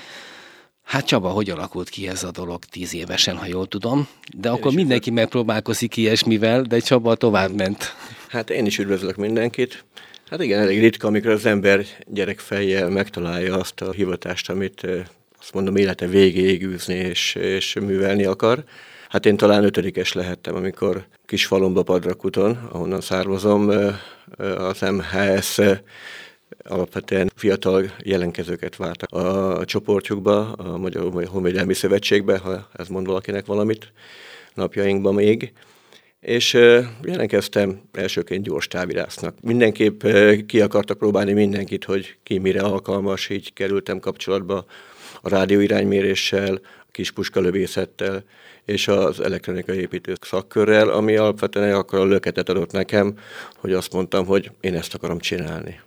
Hát 0.82 1.06
Csaba, 1.06 1.28
hogy 1.28 1.50
alakult 1.50 1.88
ki 1.88 2.08
ez 2.08 2.22
a 2.22 2.30
dolog 2.30 2.64
tíz 2.64 2.94
évesen, 2.94 3.36
ha 3.36 3.46
jól 3.46 3.66
tudom? 3.66 4.08
De 4.36 4.48
én 4.48 4.54
akkor 4.54 4.72
mindenki 4.72 5.10
megpróbálkozik 5.10 5.96
ilyesmivel, 5.96 6.62
de 6.62 6.78
Csaba 6.78 7.14
tovább 7.14 7.54
ment. 7.54 7.94
Hát 8.30 8.50
én 8.50 8.66
is 8.66 8.78
üdvözlök 8.78 9.16
mindenkit. 9.16 9.84
Hát 10.26 10.42
igen, 10.42 10.60
elég 10.60 10.80
ritka, 10.80 11.06
amikor 11.06 11.30
az 11.30 11.46
ember 11.46 11.84
gyerekfejjel 12.06 12.90
megtalálja 12.90 13.54
azt 13.54 13.80
a 13.80 13.92
hivatást, 13.92 14.50
amit 14.50 14.86
azt 15.40 15.52
mondom 15.52 15.76
élete 15.76 16.06
végéig 16.06 16.62
űzni 16.62 16.94
és, 16.94 17.34
és 17.34 17.74
művelni 17.74 18.24
akar. 18.24 18.64
Hát 19.08 19.26
én 19.26 19.36
talán 19.36 19.64
ötödikes 19.64 20.12
lehettem, 20.12 20.54
amikor 20.54 21.04
kis 21.26 21.46
falomba 21.46 21.82
Padrakuton, 21.82 22.68
ahonnan 22.72 23.00
származom, 23.00 23.68
az 24.56 24.80
MHS 24.80 25.60
alapvetően 26.62 27.30
fiatal 27.34 27.94
jelenkezőket 28.02 28.76
vártak 28.76 29.12
a 29.12 29.64
csoportjukba, 29.64 30.52
a 30.52 30.76
Magyar 30.76 31.26
Honvédelmi 31.26 31.74
Szövetségbe, 31.74 32.38
ha 32.38 32.68
ez 32.72 32.88
mond 32.88 33.06
valakinek 33.06 33.46
valamit 33.46 33.92
napjainkban 34.54 35.14
még. 35.14 35.52
És 36.20 36.52
jelentkeztem 37.02 37.80
elsőként 37.92 38.44
gyors 38.44 38.68
távirásznak. 38.68 39.34
Mindenképp 39.42 40.06
ki 40.46 40.60
akartak 40.60 40.98
próbálni 40.98 41.32
mindenkit, 41.32 41.84
hogy 41.84 42.16
ki 42.22 42.38
mire 42.38 42.60
alkalmas, 42.60 43.28
így 43.28 43.52
kerültem 43.52 43.98
kapcsolatba 43.98 44.64
a 45.22 45.28
rádióirányméréssel, 45.28 46.54
a 46.54 46.90
kispuska 46.90 47.40
lövészettel, 47.40 48.24
és 48.64 48.88
az 48.88 49.20
elektronikai 49.20 49.78
építő 49.78 50.14
szakkörrel, 50.20 50.88
ami 50.88 51.16
alapvetően 51.16 51.74
akkor 51.74 51.98
a 51.98 52.04
löketet 52.04 52.48
adott 52.48 52.72
nekem, 52.72 53.18
hogy 53.56 53.72
azt 53.72 53.92
mondtam, 53.92 54.26
hogy 54.26 54.50
én 54.60 54.74
ezt 54.74 54.94
akarom 54.94 55.18
csinálni 55.18 55.80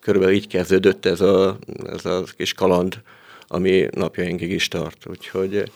körülbelül 0.00 0.34
így 0.34 0.46
kezdődött 0.46 1.06
ez 1.06 1.20
a, 1.20 1.58
ez 1.86 2.04
a 2.04 2.24
kis 2.36 2.52
kaland, 2.52 3.02
ami 3.52 3.88
napjainkig 3.90 4.50
is 4.50 4.68
tart, 4.68 5.06
úgyhogy 5.06 5.72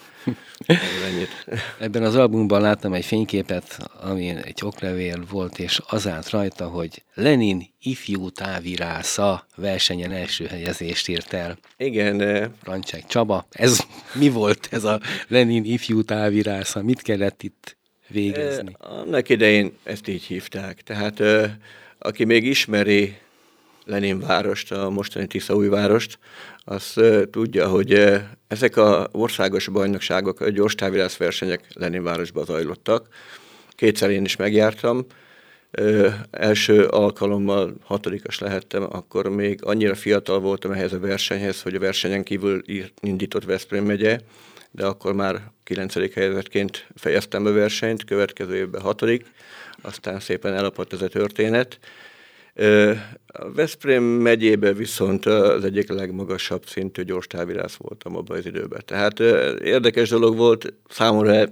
ennyit. 1.06 1.46
Ebben 1.78 2.02
az 2.02 2.14
albumban 2.14 2.60
láttam 2.60 2.92
egy 2.92 3.04
fényképet, 3.04 3.78
ami 4.00 4.28
egy 4.28 4.60
oklevél 4.62 5.24
volt, 5.30 5.58
és 5.58 5.80
az 5.86 6.08
állt 6.08 6.30
rajta, 6.30 6.68
hogy 6.68 7.02
Lenin 7.14 7.66
ifjú 7.82 8.30
távirásza 8.30 9.46
versenyen 9.56 10.12
első 10.12 10.46
helyezést 10.46 11.08
írt 11.08 11.32
el. 11.32 11.58
Igen. 11.76 12.48
Rancsák 12.62 13.06
Csaba, 13.06 13.46
ez 13.50 13.80
mi 14.12 14.28
volt 14.28 14.68
ez 14.70 14.84
a 14.84 15.00
Lenin 15.28 15.64
ifjú 15.64 16.02
távirásza? 16.02 16.82
Mit 16.82 17.02
kellett 17.02 17.42
itt 17.42 17.76
végezni? 18.08 18.76
Annak 18.78 19.28
idején 19.28 19.72
ezt 19.82 20.08
így 20.08 20.22
hívták. 20.22 20.82
Tehát 20.82 21.22
aki 21.98 22.24
még 22.24 22.46
ismeri 22.46 23.16
Lenin 23.84 24.20
várost, 24.20 24.72
a 24.72 24.90
mostani 24.90 25.26
Tiszaújvárost, 25.26 26.18
az 26.64 27.00
tudja, 27.30 27.68
hogy 27.68 28.20
ezek 28.48 28.76
a 28.76 29.08
országos 29.12 29.68
bajnokságok, 29.68 30.40
a 30.40 30.48
gyors 30.48 30.74
versenyek 31.18 31.64
Lenin 31.72 32.02
városban 32.02 32.44
zajlottak. 32.44 33.08
Kétszer 33.70 34.10
én 34.10 34.24
is 34.24 34.36
megjártam. 34.36 35.06
Uh, 35.78 36.12
első 36.30 36.84
alkalommal 36.84 37.74
hatodikas 37.82 38.38
lehettem, 38.38 38.82
akkor 38.82 39.28
még 39.28 39.64
annyira 39.64 39.94
fiatal 39.94 40.40
voltam 40.40 40.72
ehhez 40.72 40.92
a 40.92 40.98
versenyhez, 40.98 41.62
hogy 41.62 41.74
a 41.74 41.78
versenyen 41.78 42.22
kívül 42.22 42.62
indított 43.00 43.44
Veszprém 43.44 43.84
megye, 43.84 44.18
de 44.70 44.86
akkor 44.86 45.14
már 45.14 45.42
kilencedik 45.64 46.14
helyezettként 46.14 46.86
fejeztem 46.94 47.46
a 47.46 47.52
versenyt, 47.52 48.04
következő 48.04 48.56
évben 48.56 48.80
hatodik, 48.80 49.26
aztán 49.80 50.20
szépen 50.20 50.54
elapadt 50.54 50.92
ez 50.92 51.02
a 51.02 51.08
történet 51.08 51.78
a 53.26 53.52
Veszprém 53.54 54.02
megyében 54.02 54.74
viszont 54.74 55.26
az 55.26 55.64
egyik 55.64 55.88
legmagasabb 55.88 56.66
szintű 56.66 57.02
gyors 57.02 57.26
távirász 57.26 57.74
voltam 57.74 58.16
abban 58.16 58.36
az 58.36 58.46
időben. 58.46 58.82
Tehát 58.84 59.20
érdekes 59.60 60.08
dolog 60.08 60.36
volt 60.36 60.74
számomra 60.88 61.48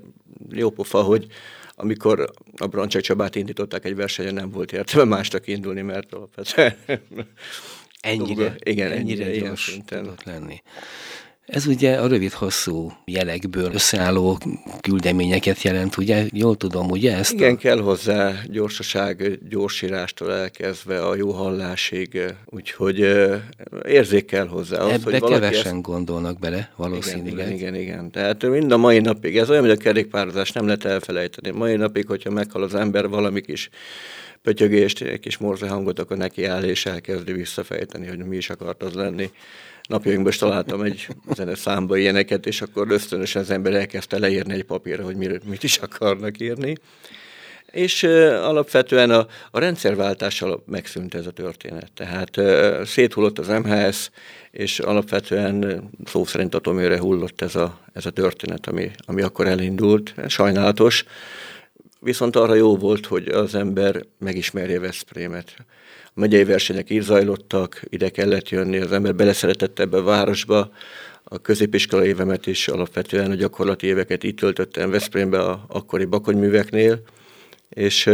jó 0.51 0.71
pofa, 0.71 1.03
hogy 1.03 1.27
amikor 1.75 2.31
a 2.57 2.67
Brancsek 2.67 3.03
Csabát 3.03 3.37
indították 3.37 3.85
egy 3.85 3.97
versenyen, 3.97 4.35
nem 4.35 4.51
volt 4.51 4.73
értelme 4.73 5.17
másnak 5.17 5.47
indulni, 5.47 5.81
mert 5.81 6.13
alapvetően 6.13 6.77
ennyire, 8.01 8.57
igen, 8.59 8.93
ennyire, 8.93 9.25
ennyire 9.25 9.47
gyors 9.47 9.79
tudott 9.87 10.23
lenni. 10.25 10.63
Ez 11.47 11.67
ugye 11.67 11.97
a 11.97 12.07
rövid-hosszú 12.07 12.93
jelekből 13.05 13.73
összeálló 13.75 14.39
küldeményeket 14.81 15.63
jelent, 15.63 15.97
ugye? 15.97 16.25
Jól 16.33 16.57
tudom, 16.57 16.91
ugye 16.91 17.17
ezt? 17.17 17.33
Igen, 17.33 17.55
a... 17.55 17.57
kell 17.57 17.81
hozzá 17.81 18.43
gyorsaság, 18.47 19.39
gyorsírástól 19.49 20.33
elkezdve 20.33 21.07
a 21.07 21.15
jó 21.15 21.31
hallásig, 21.31 22.21
úgyhogy 22.47 22.99
érzék 23.87 24.25
kell 24.25 24.47
hozzá. 24.47 24.79
Az, 24.79 24.91
Ebbe 24.91 25.19
hogy 25.19 25.31
kevesen 25.31 25.75
ezt... 25.75 25.83
gondolnak 25.83 26.39
bele, 26.39 26.73
valószínűleg. 26.77 27.33
Igen, 27.33 27.53
igen, 27.53 27.75
igen, 27.75 27.75
igen. 27.75 28.11
Tehát 28.11 28.43
mind 28.43 28.73
a 28.73 28.77
mai 28.77 28.99
napig, 28.99 29.37
ez 29.37 29.51
olyan, 29.51 29.65
mint 29.65 29.79
a 29.79 29.83
kerékpározás, 29.83 30.53
nem 30.53 30.65
lehet 30.65 30.85
elfelejteni. 30.85 31.57
Mai 31.57 31.77
napig, 31.77 32.07
hogyha 32.07 32.31
meghal 32.31 32.63
az 32.63 32.75
ember 32.75 33.09
valami 33.09 33.41
kis 33.41 33.69
pötyögést, 34.43 35.19
kis 35.21 35.37
morze 35.37 35.69
hangot, 35.69 35.99
akkor 35.99 36.17
neki 36.17 36.45
áll 36.45 36.63
és 36.63 36.87
elkezdi 36.87 37.33
visszafejteni, 37.33 38.07
hogy 38.07 38.19
mi 38.19 38.37
is 38.37 38.51
akart 38.51 38.83
az 38.83 38.93
lenni 38.93 39.31
napjainkban 39.89 40.31
is 40.33 40.39
találtam 40.39 40.83
egy 40.83 41.07
zene 41.35 41.55
számba 41.55 41.97
ilyeneket, 41.97 42.47
és 42.47 42.61
akkor 42.61 42.91
ösztönösen 42.91 43.43
az 43.43 43.51
ember 43.51 43.75
elkezdte 43.75 44.19
leírni 44.19 44.55
egy 44.55 44.65
papírra, 44.65 45.05
hogy 45.05 45.17
mit 45.45 45.63
is 45.63 45.77
akarnak 45.77 46.41
írni. 46.41 46.75
És 47.71 48.03
uh, 48.03 48.11
alapvetően 48.43 49.11
a, 49.11 49.27
a 49.51 49.59
rendszerváltással 49.59 50.63
megszűnt 50.67 51.15
ez 51.15 51.27
a 51.27 51.31
történet. 51.31 51.91
Tehát 51.95 52.37
uh, 52.37 52.85
széthullott 52.85 53.39
az 53.39 53.49
MHS, 53.49 54.11
és 54.51 54.79
alapvetően 54.79 55.89
szó 56.05 56.25
szerint 56.25 56.55
atomőre 56.55 56.99
hullott 56.99 57.43
ez 57.43 57.57
a, 57.57 57.79
ez 57.93 58.07
a 58.07 58.11
történet, 58.11 58.67
ami, 58.67 58.91
ami 59.07 59.23
akkor 59.23 59.47
elindult. 59.47 60.15
Sajnálatos. 60.27 61.05
Viszont 62.05 62.37
arra 62.37 62.55
jó 62.55 62.77
volt, 62.77 63.07
hogy 63.07 63.29
az 63.29 63.55
ember 63.55 64.05
megismerje 64.19 64.81
Veszprémet. 64.81 65.55
A 66.05 66.11
megyei 66.15 66.45
versenyek 66.45 66.91
így 66.91 67.03
zajlottak, 67.03 67.83
ide 67.89 68.09
kellett 68.09 68.49
jönni, 68.49 68.79
az 68.79 68.93
ember 68.93 69.15
beleszeretett 69.15 69.79
ebbe 69.79 69.97
a 69.97 70.03
városba, 70.03 70.73
a 71.25 71.39
középiskolai 71.39 72.09
évemet 72.09 72.47
is 72.47 72.69
alapvetően 72.69 73.31
a 73.31 73.35
gyakorlati 73.35 73.87
éveket 73.87 74.23
itt 74.23 74.39
töltöttem 74.39 74.91
Veszprémbe 74.91 75.41
a 75.41 75.65
akkori 75.69 76.05
bakonyműveknél, 76.05 77.03
és 77.69 78.05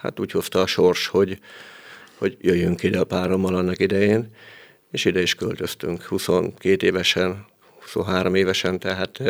hát 0.00 0.20
úgy 0.20 0.30
hozta 0.30 0.60
a 0.60 0.66
sors, 0.66 1.06
hogy, 1.06 1.38
hogy 2.14 2.36
jöjjünk 2.40 2.82
ide 2.82 2.98
a 2.98 3.04
párommal 3.04 3.54
annak 3.54 3.78
idején, 3.78 4.28
és 4.90 5.04
ide 5.04 5.22
is 5.22 5.34
költöztünk 5.34 6.02
22 6.02 6.86
évesen, 6.86 7.46
23 7.92 8.34
évesen, 8.34 8.78
tehát 8.78 9.22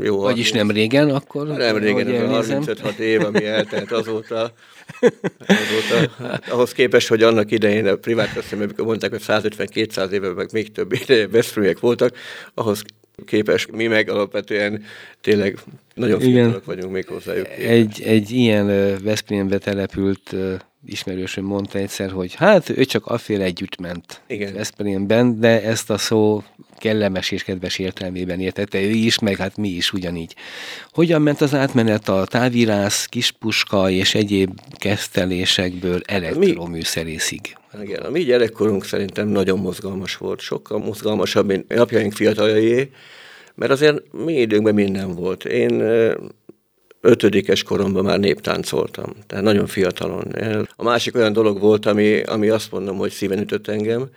jó. 0.00 0.20
Vagyis 0.20 0.52
nem 0.52 0.70
régen 0.70 1.10
akkor? 1.10 1.46
Nem 1.46 1.76
régen, 1.76 2.28
az 2.28 2.48
35 2.50 2.98
év, 2.98 3.24
ami 3.24 3.44
eltelt 3.44 3.92
azóta. 3.92 4.52
azóta 5.46 6.12
hát, 6.18 6.48
ahhoz 6.48 6.72
képest, 6.72 7.08
hogy 7.08 7.22
annak 7.22 7.50
idején 7.50 7.86
a 7.86 7.96
privát 7.96 8.34
veszélyben, 8.34 8.68
amikor 8.68 8.86
mondták, 8.86 9.10
hogy 9.10 9.22
150-200 9.26 10.10
éve, 10.10 10.28
meg 10.28 10.48
még 10.52 10.72
több 10.72 10.92
Veszprémiek 11.30 11.80
voltak, 11.80 12.16
ahhoz 12.54 12.82
képes, 13.24 13.66
mi 13.66 13.86
meg 13.86 14.10
alapvetően 14.10 14.84
tényleg 15.20 15.58
nagyon 15.94 16.20
fiatalok 16.20 16.64
vagyunk 16.64 16.92
még 16.92 17.06
hozzájuk. 17.06 17.48
Egy, 17.48 18.02
egy 18.02 18.30
ilyen 18.30 18.96
Veszprémbe 19.02 19.58
települt 19.58 20.34
ismerősöm 20.86 21.44
mondta 21.44 21.78
egyszer, 21.78 22.10
hogy 22.10 22.34
hát 22.34 22.68
ő 22.68 22.84
csak 22.84 23.06
afél 23.06 23.42
együtt 23.42 23.80
ment 23.80 24.20
Igen. 24.26 24.52
Veszprémben, 24.52 25.40
de 25.40 25.62
ezt 25.62 25.90
a 25.90 25.98
szó 25.98 26.42
kellemes 26.78 27.30
és 27.30 27.42
kedves 27.42 27.78
értelmében 27.78 28.40
értette 28.40 28.80
ő 28.80 28.90
is, 28.90 29.18
meg 29.18 29.36
hát 29.36 29.56
mi 29.56 29.68
is 29.68 29.92
ugyanígy. 29.92 30.34
Hogyan 30.92 31.22
ment 31.22 31.40
az 31.40 31.54
átmenet 31.54 32.08
a 32.08 32.24
távírász, 32.24 33.06
kispuska 33.06 33.90
és 33.90 34.14
egyéb 34.14 34.60
kezdelésekből 34.78 36.00
elektroműszerészig? 36.04 37.56
Igen, 37.82 38.02
a 38.02 38.10
mi 38.10 38.20
gyerekkorunk 38.20 38.84
szerintem 38.84 39.28
nagyon 39.28 39.58
mozgalmas 39.58 40.16
volt, 40.16 40.40
sokkal 40.40 40.78
mozgalmasabb, 40.78 41.46
mint 41.46 41.74
napjaink 41.74 42.12
fiataljai, 42.12 42.90
mert 43.54 43.72
azért 43.72 44.02
mi 44.24 44.32
időnkben 44.32 44.74
minden 44.74 45.14
volt. 45.14 45.44
Én 45.44 45.82
ötödikes 47.06 47.62
koromban 47.62 48.04
már 48.04 48.18
néptáncoltam, 48.18 49.12
tehát 49.26 49.44
nagyon 49.44 49.66
fiatalon. 49.66 50.32
A 50.76 50.82
másik 50.82 51.14
olyan 51.14 51.32
dolog 51.32 51.60
volt, 51.60 51.86
ami, 51.86 52.22
ami 52.22 52.48
azt 52.48 52.70
mondom, 52.70 52.96
hogy 52.96 53.10
szíven 53.10 53.38
ütött 53.38 53.68
engem, 53.68 54.08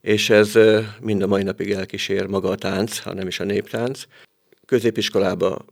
és 0.00 0.30
ez 0.30 0.52
mind 1.00 1.22
a 1.22 1.26
mai 1.26 1.42
napig 1.42 1.70
elkísér 1.70 2.26
maga 2.26 2.48
a 2.48 2.54
tánc, 2.54 2.98
hanem 2.98 3.26
is 3.26 3.40
a 3.40 3.44
néptánc. 3.44 4.02
Középiskolába 4.66 5.64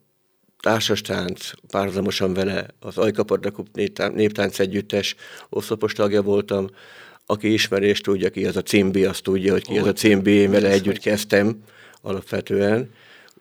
társas 0.60 1.00
tánc, 1.00 1.50
párhuzamosan 1.70 2.34
vele 2.34 2.66
az 2.80 2.98
Ajkapardakup 2.98 3.68
néptánc 4.14 4.58
együttes 4.58 5.14
oszlopos 5.48 5.92
tagja 5.92 6.22
voltam, 6.22 6.66
aki 7.26 7.52
ismeri 7.52 7.86
és 7.86 8.00
tudja, 8.00 8.30
ki 8.30 8.46
az 8.46 8.56
a 8.56 8.62
cimbi, 8.62 9.04
azt 9.04 9.22
tudja, 9.22 9.52
hogy 9.52 9.64
ki 9.64 9.78
az 9.78 9.86
a 9.86 9.92
cimbi, 9.92 10.30
én 10.30 10.50
vele 10.50 10.68
együtt 10.68 10.98
kezdtem 10.98 11.62
alapvetően 12.02 12.90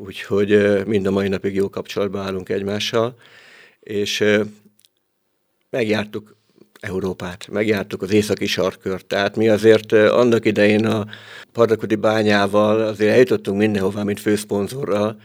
úgyhogy 0.05 0.81
mind 0.85 1.05
a 1.05 1.11
mai 1.11 1.27
napig 1.27 1.55
jó 1.55 1.69
kapcsolatban 1.69 2.25
állunk 2.25 2.49
egymással, 2.49 3.15
és 3.79 4.23
megjártuk 5.69 6.35
Európát, 6.79 7.47
megjártuk 7.51 8.01
az 8.01 8.11
északi 8.11 8.45
sarkört, 8.45 9.05
tehát 9.05 9.35
mi 9.35 9.49
azért 9.49 9.91
annak 9.91 10.45
idején 10.45 10.85
a 10.85 11.05
Pardakudi 11.51 11.95
bányával 11.95 12.81
azért 12.81 13.11
eljutottunk 13.11 13.57
mindenhová, 13.57 14.03
mint 14.03 14.19
főszponzorral, 14.19 15.19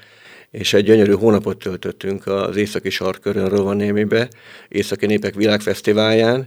és 0.51 0.73
egy 0.73 0.85
gyönyörű 0.85 1.13
hónapot 1.13 1.59
töltöttünk 1.59 2.27
az 2.27 2.57
északi 2.57 2.91
sarkörön 2.91 3.49
Rovanémibe, 3.49 4.29
Északi 4.69 5.07
Népek 5.07 5.35
Világfesztiválján, 5.35 6.47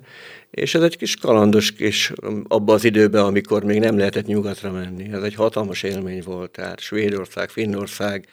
és 0.51 0.75
ez 0.75 0.81
egy 0.81 0.97
kis 0.97 1.15
kalandos 1.15 1.71
kis, 1.71 2.11
abban 2.47 2.75
az 2.75 2.83
időben, 2.83 3.23
amikor 3.23 3.63
még 3.63 3.79
nem 3.79 3.97
lehetett 3.97 4.25
nyugatra 4.25 4.71
menni. 4.71 5.13
Ez 5.13 5.23
egy 5.23 5.35
hatalmas 5.35 5.83
élmény 5.83 6.21
volt, 6.25 6.51
tehát 6.51 6.79
Svédország, 6.79 7.49
Finnország, 7.49 8.27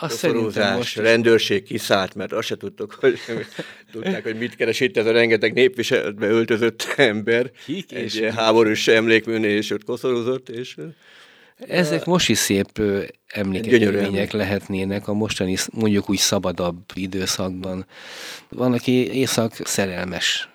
azt 0.00 0.20
koszorúzás, 0.20 0.96
rendőrség 0.96 1.62
kiszállt, 1.62 2.14
mert 2.14 2.32
azt 2.32 2.46
se 2.46 2.56
tudtuk, 2.56 2.92
hogy 3.00 3.18
tudták, 3.92 4.22
hogy 4.22 4.38
mit 4.38 4.56
keres 4.56 4.80
itt 4.80 4.96
ez 4.96 5.06
a 5.06 5.12
rengeteg 5.12 5.52
népviseletbe 5.52 6.28
öltözött 6.28 6.94
ember. 6.96 7.50
Kik 7.64 7.92
egy 7.92 8.14
és 8.14 8.20
háborús 8.20 8.88
emlékműnél, 8.88 9.56
és 9.56 9.70
ott 9.70 9.84
koszorúzott, 9.84 10.48
és 10.48 10.76
ezek 11.58 12.04
most 12.04 12.28
is 12.28 12.38
szép 12.38 12.82
emlékek 13.26 14.32
lehetnének 14.32 15.08
a 15.08 15.12
mostani, 15.12 15.56
mondjuk 15.72 16.10
úgy 16.10 16.18
szabadabb 16.18 16.82
időszakban. 16.94 17.86
Van, 18.48 18.72
aki 18.72 19.12
éjszak 19.12 19.52
szerelmes 19.64 20.48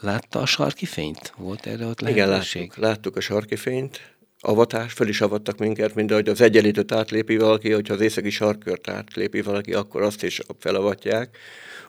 Látta 0.00 0.40
a 0.40 0.46
sarki 0.46 0.86
fényt? 0.86 1.32
Volt 1.36 1.66
erre 1.66 1.86
ott 1.86 2.00
lehetőség? 2.00 2.62
Igen, 2.62 2.68
láttuk, 2.68 2.76
láttuk 2.76 3.16
a 3.16 3.20
sarki 3.20 3.56
fényt. 3.56 4.09
Avatás, 4.42 4.92
föl 4.92 5.08
is 5.08 5.20
avattak 5.20 5.58
minket, 5.58 5.94
mint 5.94 6.10
ahogy 6.10 6.28
az 6.28 6.40
egyenlítőt 6.40 6.92
átlépi 6.92 7.36
valaki, 7.36 7.72
hogyha 7.72 7.94
az 7.94 8.00
északi 8.00 8.30
sarkört 8.30 8.88
átlépi 8.88 9.42
valaki, 9.42 9.72
akkor 9.72 10.02
azt 10.02 10.22
is 10.22 10.40
felavatják. 10.58 11.36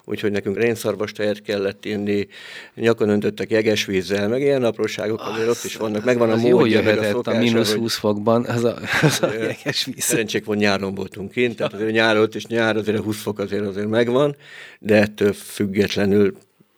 Úgyhogy 0.04 0.30
nekünk 0.30 0.58
rénszarvastejet 0.58 1.42
kellett 1.42 1.84
inni, 1.84 2.26
nyakon 2.74 3.08
öntöttek 3.08 3.50
jeges 3.50 3.84
vízzel, 3.84 4.28
meg 4.28 4.40
ilyen 4.40 4.64
apróságok 4.64 5.20
azért 5.20 5.48
ott 5.48 5.64
is 5.64 5.76
vannak. 5.76 6.04
Megvan 6.04 6.30
a 6.30 6.36
módja, 6.36 6.82
meg 6.82 6.98
a 6.98 7.04
szokás, 7.04 7.34
a 7.34 7.38
mínusz 7.38 7.74
20 7.74 7.96
fokban 7.96 8.44
az 8.44 8.64
a, 8.64 8.78
az 9.02 9.22
a 9.22 9.32
jeges 9.32 9.84
víz. 9.84 10.04
Szerencsék 10.04 10.44
van 10.44 10.56
nyáron 10.56 10.94
voltunk 10.94 11.30
kint, 11.30 11.56
tehát 11.56 11.72
azért 11.72 11.92
nyár 11.92 12.28
és 12.32 12.46
nyár 12.46 12.76
azért 12.76 12.98
a 12.98 13.02
20 13.02 13.22
fok 13.22 13.38
azért 13.38 13.66
azért 13.66 13.88
megvan, 13.88 14.36
de 14.78 15.00
ettől 15.00 15.32
függetlenül 15.32 16.36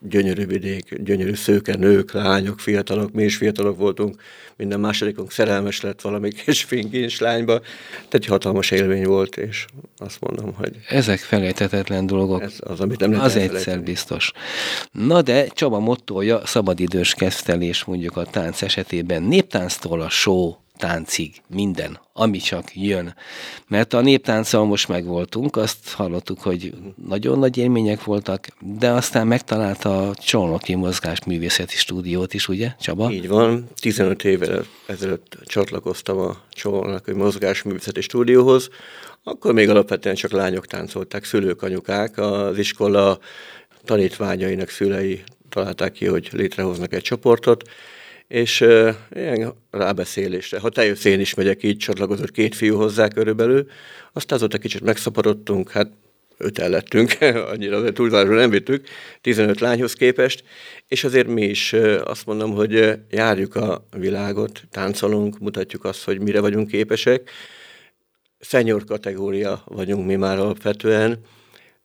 gyönyörű 0.08 0.46
vidék, 0.46 1.02
gyönyörű 1.02 1.34
szőke 1.34 1.76
nők, 1.76 2.12
lányok, 2.12 2.60
fiatalok, 2.60 3.12
mi 3.12 3.24
is 3.24 3.36
fiatalok 3.36 3.78
voltunk, 3.78 4.22
minden 4.56 4.80
másodikunk 4.80 5.30
szerelmes 5.30 5.80
lett 5.80 6.00
valami 6.00 6.32
kis 6.32 6.64
finkins 6.64 7.18
lányba, 7.20 7.60
tehát 7.90 8.14
egy 8.14 8.26
hatalmas 8.26 8.70
élmény 8.70 9.04
volt, 9.04 9.36
és 9.36 9.64
azt 9.96 10.20
mondom, 10.20 10.54
hogy... 10.54 10.76
Ezek 10.88 11.18
felejthetetlen 11.18 12.06
dolgok. 12.06 12.42
Ez 12.42 12.56
az, 12.60 12.80
amit 12.80 13.00
nem 13.00 13.20
Az 13.20 13.36
egyszer 13.36 13.82
biztos. 13.82 14.32
Na 14.92 15.22
de 15.22 15.46
Csaba 15.46 15.78
mottoja 15.78 16.46
szabadidős 16.46 17.14
kezdtelés 17.14 17.84
mondjuk 17.84 18.16
a 18.16 18.24
tánc 18.24 18.62
esetében 18.62 19.22
néptánctól 19.22 20.00
a 20.00 20.08
show 20.08 20.54
táncig, 20.78 21.42
minden, 21.48 22.00
ami 22.12 22.38
csak 22.38 22.76
jön. 22.76 23.14
Mert 23.68 23.92
a 23.92 24.00
néptánccal 24.00 24.64
most 24.64 24.88
megvoltunk, 24.88 25.56
azt 25.56 25.92
hallottuk, 25.92 26.40
hogy 26.40 26.74
nagyon 27.06 27.38
nagy 27.38 27.56
élmények 27.56 28.04
voltak, 28.04 28.46
de 28.60 28.90
aztán 28.90 29.26
megtalálta 29.26 30.08
a 30.08 30.14
Csolnoki 30.14 30.74
Mozgásművészeti 30.74 31.76
Stúdiót 31.76 32.34
is, 32.34 32.48
ugye, 32.48 32.72
Csaba? 32.80 33.10
Így 33.10 33.28
van, 33.28 33.68
15 33.80 34.24
évvel 34.24 34.64
ezelőtt 34.86 35.36
csatlakoztam 35.44 36.18
a 36.18 36.36
Csolnoki 36.50 37.12
Mozgásművészeti 37.12 38.00
Stúdióhoz, 38.00 38.68
akkor 39.22 39.52
még 39.52 39.68
alapvetően 39.68 40.14
csak 40.14 40.30
lányok 40.30 40.66
táncolták, 40.66 41.24
szülők, 41.24 41.62
anyukák, 41.62 42.18
az 42.18 42.58
iskola 42.58 43.18
tanítványainak 43.84 44.68
szülei 44.68 45.22
találták 45.48 45.92
ki, 45.92 46.06
hogy 46.06 46.28
létrehoznak 46.32 46.92
egy 46.92 47.02
csoportot, 47.02 47.62
és 48.34 48.60
uh, 48.60 48.94
ilyen 49.14 49.54
rábeszélésre, 49.70 50.58
ha 50.58 50.68
te 50.68 50.84
jössz, 50.84 51.04
én 51.04 51.20
is 51.20 51.34
megyek, 51.34 51.62
így 51.62 51.76
csatlakozott 51.76 52.30
két 52.30 52.54
fiú 52.54 52.76
hozzá 52.76 53.08
körülbelül, 53.08 53.66
aztán 54.12 54.38
azóta 54.38 54.58
kicsit 54.58 54.80
megszaporodtunk, 54.80 55.70
hát 55.70 55.90
öten 56.38 56.70
lettünk, 56.70 57.16
annyira 57.52 57.76
azért 57.76 57.94
túlzásra 57.94 58.34
nem 58.34 58.50
vittük, 58.50 58.88
15 59.20 59.60
lányhoz 59.60 59.92
képest, 59.92 60.44
és 60.88 61.04
azért 61.04 61.26
mi 61.26 61.42
is 61.42 61.72
azt 62.04 62.26
mondom, 62.26 62.52
hogy 62.52 62.98
járjuk 63.10 63.56
a 63.56 63.86
világot, 63.96 64.62
táncolunk, 64.70 65.38
mutatjuk 65.38 65.84
azt, 65.84 66.04
hogy 66.04 66.20
mire 66.20 66.40
vagyunk 66.40 66.68
képesek. 66.68 67.30
Szenyor 68.38 68.84
kategória 68.84 69.62
vagyunk 69.64 70.06
mi 70.06 70.16
már 70.16 70.38
alapvetően, 70.38 71.18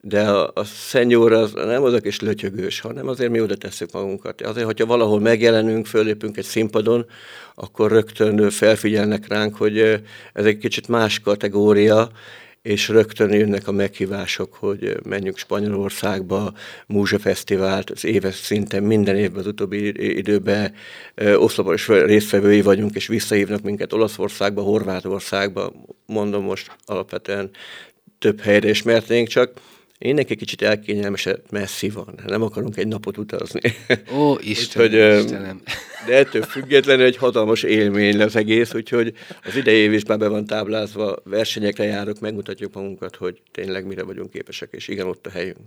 de 0.01 0.21
a, 0.21 0.51
a 0.53 0.63
szenyor 0.63 1.33
az 1.33 1.53
nem 1.53 1.83
az 1.83 1.93
a 1.93 1.99
kis 1.99 2.19
lötyögős, 2.19 2.79
hanem 2.79 3.07
azért 3.07 3.31
mi 3.31 3.41
oda 3.41 3.55
tesszük 3.55 3.91
magunkat. 3.91 4.41
Azért, 4.41 4.65
hogyha 4.65 4.85
valahol 4.85 5.19
megjelenünk, 5.19 5.85
fölépünk 5.85 6.37
egy 6.37 6.45
színpadon, 6.45 7.05
akkor 7.55 7.91
rögtön 7.91 8.49
felfigyelnek 8.49 9.27
ránk, 9.27 9.55
hogy 9.55 9.79
ez 10.33 10.45
egy 10.45 10.57
kicsit 10.57 10.87
más 10.87 11.19
kategória, 11.19 12.09
és 12.61 12.87
rögtön 12.87 13.33
jönnek 13.33 13.67
a 13.67 13.71
meghívások, 13.71 14.53
hogy 14.53 14.97
menjünk 15.03 15.37
Spanyolországba, 15.37 16.53
Múzsa 16.87 17.19
Fesztivált, 17.19 17.89
az 17.89 18.05
éves 18.05 18.35
szinten 18.35 18.83
minden 18.83 19.15
évben 19.15 19.39
az 19.39 19.47
utóbbi 19.47 20.17
időben 20.17 20.73
oszlopos 21.35 21.87
résztvevői 21.87 22.61
vagyunk, 22.61 22.95
és 22.95 23.07
visszahívnak 23.07 23.61
minket 23.61 23.93
Olaszországba, 23.93 24.61
Horvátországba, 24.61 25.73
mondom 26.05 26.43
most 26.43 26.71
alapvetően 26.85 27.49
több 28.19 28.39
helyre 28.39 28.69
is 28.69 28.83
mertnénk 28.83 29.27
csak, 29.27 29.51
Én 29.99 30.13
neki 30.13 30.35
kicsit 30.35 30.61
elkényelmesebb, 30.61 31.41
messzi 31.51 31.89
van. 31.89 32.19
Nem 32.25 32.41
akarunk 32.41 32.77
egy 32.77 32.87
napot 32.87 33.17
utazni. 33.17 33.59
Ó, 34.17 34.37
Istenem, 34.41 34.87
Úgyhogy, 34.91 35.23
Istenem. 35.23 35.61
De 36.07 36.15
ettől 36.15 36.41
függetlenül 36.41 37.05
egy 37.05 37.17
hatalmas 37.17 37.63
élmény 37.63 38.17
lesz 38.17 38.35
egész, 38.35 38.73
úgyhogy 38.73 39.13
az 39.45 39.55
idei 39.55 39.75
év 39.75 39.93
is 39.93 40.05
már 40.05 40.17
be 40.17 40.27
van 40.27 40.45
táblázva, 40.45 41.15
versenyekre 41.23 41.83
járok, 41.83 42.19
megmutatjuk 42.19 42.73
magunkat, 42.73 43.15
hogy 43.15 43.41
tényleg 43.51 43.85
mire 43.85 44.03
vagyunk 44.03 44.29
képesek, 44.29 44.69
és 44.71 44.87
igen, 44.87 45.07
ott 45.07 45.25
a 45.25 45.29
helyünk. 45.29 45.57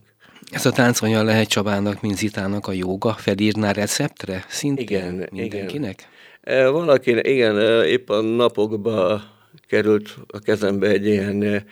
Ez 0.50 0.66
a 0.66 0.70
tánc 0.70 1.02
olyan 1.02 1.24
lehet 1.24 1.48
Csabának, 1.48 2.00
mint 2.00 2.16
Zitának 2.16 2.66
a 2.66 2.72
joga? 2.72 3.12
Felírná 3.12 3.72
receptre? 3.72 4.44
Szintén 4.48 4.84
igen, 4.84 5.28
mindenkinek? 5.30 6.08
Igen. 6.44 6.72
Valaki, 6.72 7.10
igen, 7.10 7.84
épp 7.84 8.08
a 8.08 8.20
napokban 8.20 9.31
került 9.68 10.16
a 10.26 10.38
kezembe 10.38 10.88
egy 10.88 11.06
ilyen, 11.06 11.64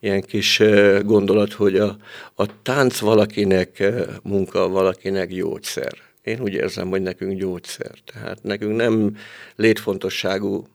ilyen 0.00 0.20
kis 0.20 0.62
gondolat, 1.02 1.52
hogy 1.52 1.76
a, 1.76 1.96
a 2.34 2.62
tánc 2.62 2.98
valakinek 2.98 3.82
munka, 4.22 4.68
valakinek 4.68 5.28
gyógyszer. 5.28 5.92
Én 6.22 6.40
úgy 6.40 6.52
érzem, 6.52 6.88
hogy 6.88 7.02
nekünk 7.02 7.38
gyógyszer. 7.38 7.92
Tehát 8.04 8.42
nekünk 8.42 8.76
nem 8.76 9.16
létfontosságú 9.56 10.66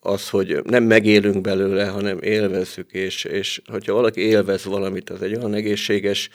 az, 0.00 0.28
hogy 0.28 0.60
nem 0.64 0.84
megélünk 0.84 1.40
belőle, 1.40 1.86
hanem 1.86 2.18
élvezzük, 2.20 2.92
és, 2.92 3.24
és 3.24 3.60
hogyha 3.66 3.94
valaki 3.94 4.20
élvez 4.20 4.64
valamit, 4.64 5.10
az 5.10 5.22
egy 5.22 5.34
olyan 5.34 5.54
egészséges 5.54 6.30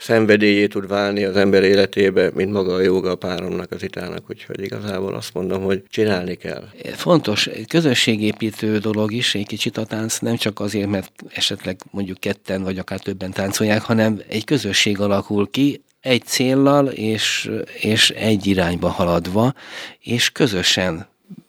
szenvedélyé 0.00 0.66
tud 0.66 0.88
válni 0.88 1.24
az 1.24 1.36
ember 1.36 1.62
életébe, 1.62 2.30
mint 2.34 2.52
maga 2.52 2.74
a 2.74 2.80
joga 2.80 3.10
a 3.10 3.14
páromnak, 3.14 3.72
az 3.72 3.82
itának, 3.82 4.24
úgyhogy 4.30 4.60
igazából 4.60 5.14
azt 5.14 5.34
mondom, 5.34 5.62
hogy 5.62 5.82
csinálni 5.88 6.34
kell. 6.34 6.64
Fontos, 6.92 7.48
közösségépítő 7.68 8.78
dolog 8.78 9.12
is 9.12 9.34
egy 9.34 9.46
kicsit 9.46 9.76
a 9.76 9.84
tánc, 9.84 10.18
nem 10.18 10.36
csak 10.36 10.60
azért, 10.60 10.88
mert 10.88 11.12
esetleg 11.34 11.80
mondjuk 11.90 12.18
ketten 12.18 12.62
vagy 12.62 12.78
akár 12.78 13.00
többen 13.00 13.30
táncolják, 13.30 13.82
hanem 13.82 14.20
egy 14.28 14.44
közösség 14.44 15.00
alakul 15.00 15.50
ki, 15.50 15.82
egy 16.00 16.22
céllal 16.24 16.86
és, 16.86 17.50
és 17.80 18.10
egy 18.10 18.46
irányba 18.46 18.88
haladva, 18.88 19.54
és 20.00 20.30
közösen 20.30 21.06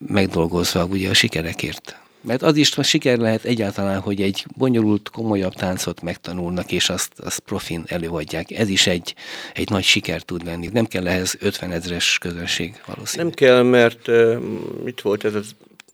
megdolgozva 0.08 0.86
ugye 0.86 1.10
a 1.10 1.14
sikerekért. 1.14 2.01
Mert 2.22 2.42
az 2.42 2.56
is 2.56 2.76
siker 2.82 3.18
lehet 3.18 3.44
egyáltalán, 3.44 4.00
hogy 4.00 4.22
egy 4.22 4.46
bonyolult, 4.58 5.10
komolyabb 5.10 5.54
táncot 5.54 6.02
megtanulnak, 6.02 6.72
és 6.72 6.90
azt, 6.90 7.20
azt 7.20 7.40
profin 7.40 7.84
előadják. 7.88 8.52
Ez 8.52 8.70
is 8.70 8.88
egy, 8.88 9.16
egy 9.54 9.70
nagy 9.70 9.84
siker 9.84 10.22
tud 10.22 10.46
lenni. 10.46 10.70
Nem 10.74 10.86
kell 10.86 11.08
ehhez 11.08 11.36
50 11.40 11.72
ezres 11.72 12.18
közönség 12.18 12.82
valószínűleg. 12.86 13.34
Nem 13.40 13.48
kell, 13.48 13.64
mert 13.64 14.08
uh, 14.08 14.40
mit 14.84 15.02
volt 15.02 15.24
ez 15.24 15.36
a 15.36 15.42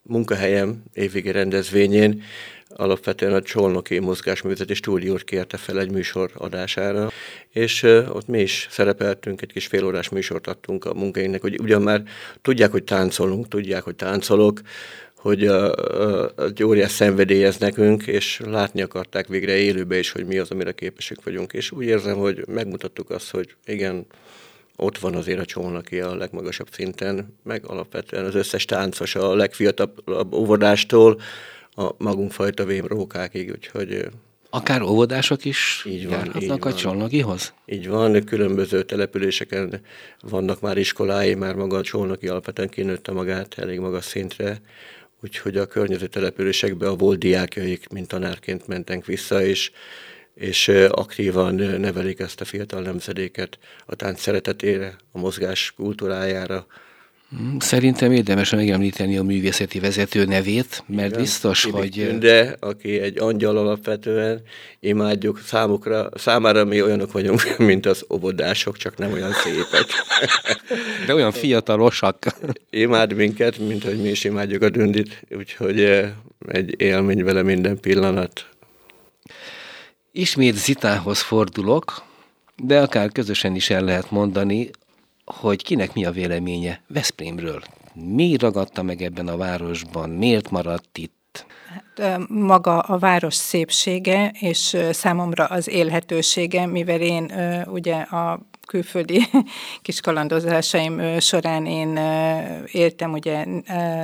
munkahelyem 0.01 0.83
évvégi 0.93 1.31
rendezvényén, 1.31 2.23
alapvetően 2.69 3.33
a 3.33 3.41
Csolnoki 3.41 3.99
Mozgásművészeti 3.99 4.73
Stúdiót 4.73 5.23
kérte 5.23 5.57
fel 5.57 5.79
egy 5.79 5.91
műsor 5.91 6.31
adására, 6.33 7.11
és 7.49 7.83
ott 8.09 8.27
mi 8.27 8.41
is 8.41 8.67
szerepeltünk, 8.69 9.41
egy 9.41 9.53
kis 9.53 9.67
félórás 9.67 10.09
műsort 10.09 10.47
adtunk 10.47 10.85
a 10.85 10.93
munkainknak, 10.93 11.41
hogy 11.41 11.59
ugyan 11.61 11.81
már 11.81 12.03
tudják, 12.41 12.71
hogy 12.71 12.83
táncolunk, 12.83 13.47
tudják, 13.47 13.83
hogy 13.83 13.95
táncolok, 13.95 14.61
hogy 15.17 15.47
a 15.47 15.73
óriás 16.63 16.91
szenvedély 16.91 17.43
ez 17.43 17.57
nekünk, 17.57 18.07
és 18.07 18.41
látni 18.45 18.81
akarták 18.81 19.27
végre 19.27 19.55
élőbe 19.55 19.97
is, 19.97 20.11
hogy 20.11 20.25
mi 20.25 20.37
az, 20.37 20.51
amire 20.51 20.71
képesek 20.71 21.17
vagyunk. 21.23 21.53
És 21.53 21.71
úgy 21.71 21.85
érzem, 21.85 22.17
hogy 22.17 22.47
megmutattuk 22.47 23.09
azt, 23.09 23.29
hogy 23.29 23.55
igen, 23.65 24.05
ott 24.75 24.97
van 24.97 25.15
azért 25.15 25.39
a 25.39 25.45
csónaki 25.45 25.99
a 25.99 26.15
legmagasabb 26.15 26.67
szinten, 26.71 27.37
meg 27.43 27.65
alapvetően 27.65 28.25
az 28.25 28.35
összes 28.35 28.65
táncos, 28.65 29.15
a 29.15 29.35
legfiatalabb 29.35 30.33
óvodástól 30.33 31.21
a 31.75 31.91
magunk 31.97 32.31
fajta 32.31 32.65
rókákig, 32.87 33.51
úgyhogy 33.51 34.09
Akár 34.49 34.81
óvodások 34.81 35.45
is 35.45 35.85
így 35.87 36.07
van, 36.07 36.31
így 36.39 36.51
a 36.59 36.73
Csolnokihoz? 36.73 37.53
Így 37.65 37.87
van, 37.87 38.23
különböző 38.23 38.83
településeken 38.83 39.81
vannak 40.21 40.61
már 40.61 40.77
iskolái, 40.77 41.33
már 41.33 41.55
maga 41.55 41.77
a 41.77 41.81
Csolnoki 41.81 42.27
alapvetően 42.27 42.69
kinőtte 42.69 43.11
magát 43.11 43.57
elég 43.57 43.79
magas 43.79 44.05
szintre, 44.05 44.61
úgyhogy 45.21 45.57
a 45.57 45.65
környező 45.65 46.07
településekbe 46.07 46.87
a 46.87 46.95
volt 46.95 47.19
diákjaik, 47.19 47.89
mint 47.89 48.07
tanárként 48.07 48.67
mentek 48.67 49.05
vissza, 49.05 49.43
és, 49.43 49.71
és 50.33 50.67
aktívan 50.89 51.55
nevelik 51.55 52.19
ezt 52.19 52.41
a 52.41 52.45
fiatal 52.45 52.81
nemzedéket 52.81 53.59
a 53.85 53.95
tánc 53.95 54.21
szeretetére, 54.21 54.95
a 55.11 55.19
mozgás 55.19 55.73
kultúrájára, 55.75 56.67
szerintem 57.59 58.11
érdemes 58.11 58.51
megemlíteni 58.51 59.17
a 59.17 59.23
művészeti 59.23 59.79
vezető 59.79 60.25
nevét, 60.25 60.83
mert 60.87 61.09
Igen, 61.09 61.21
biztos, 61.21 61.61
Tibi 61.61 61.77
hogy... 61.77 62.17
De 62.17 62.55
aki 62.59 62.99
egy 62.99 63.19
angyal 63.19 63.57
alapvetően, 63.57 64.41
imádjuk 64.79 65.41
számukra, 65.45 66.09
számára 66.15 66.65
mi 66.65 66.81
olyanok 66.81 67.11
vagyunk, 67.11 67.57
mint 67.57 67.85
az 67.85 68.03
obodások, 68.07 68.77
csak 68.77 68.97
nem 68.97 69.11
olyan 69.11 69.31
szépek. 69.33 69.85
De 71.05 71.13
olyan 71.13 71.31
fiatalosak. 71.31 72.25
Imád 72.69 73.13
minket, 73.13 73.57
mint 73.57 73.83
hogy 73.83 74.01
mi 74.01 74.09
is 74.09 74.23
imádjuk 74.23 74.61
a 74.61 74.69
dündit, 74.69 75.25
úgyhogy 75.37 75.79
egy 76.47 76.81
élmény 76.81 77.23
vele 77.23 77.41
minden 77.41 77.79
pillanat. 77.79 78.45
Ismét 80.11 80.55
Zitához 80.55 81.21
fordulok, 81.21 82.03
de 82.55 82.81
akár 82.81 83.11
közösen 83.11 83.55
is 83.55 83.69
el 83.69 83.83
lehet 83.83 84.11
mondani, 84.11 84.69
hogy 85.35 85.63
kinek 85.63 85.93
mi 85.93 86.05
a 86.05 86.11
véleménye 86.11 86.81
Veszprémről. 86.87 87.61
Mi 87.93 88.37
ragadta 88.37 88.83
meg 88.83 89.01
ebben 89.01 89.27
a 89.27 89.37
városban? 89.37 90.09
Miért 90.09 90.49
maradt 90.49 90.97
itt? 90.97 91.45
Hát, 91.97 92.19
maga 92.27 92.79
a 92.79 92.97
város 92.97 93.33
szépsége, 93.33 94.33
és 94.39 94.77
számomra 94.91 95.45
az 95.45 95.69
élhetősége, 95.69 96.65
mivel 96.65 97.01
én 97.01 97.31
ugye 97.65 97.95
a 97.95 98.39
külföldi 98.67 99.27
kis 99.81 100.01
kalandozásaim 100.01 101.19
során 101.19 101.65
én 101.65 101.97
éltem 102.71 103.11
ugye 103.11 103.45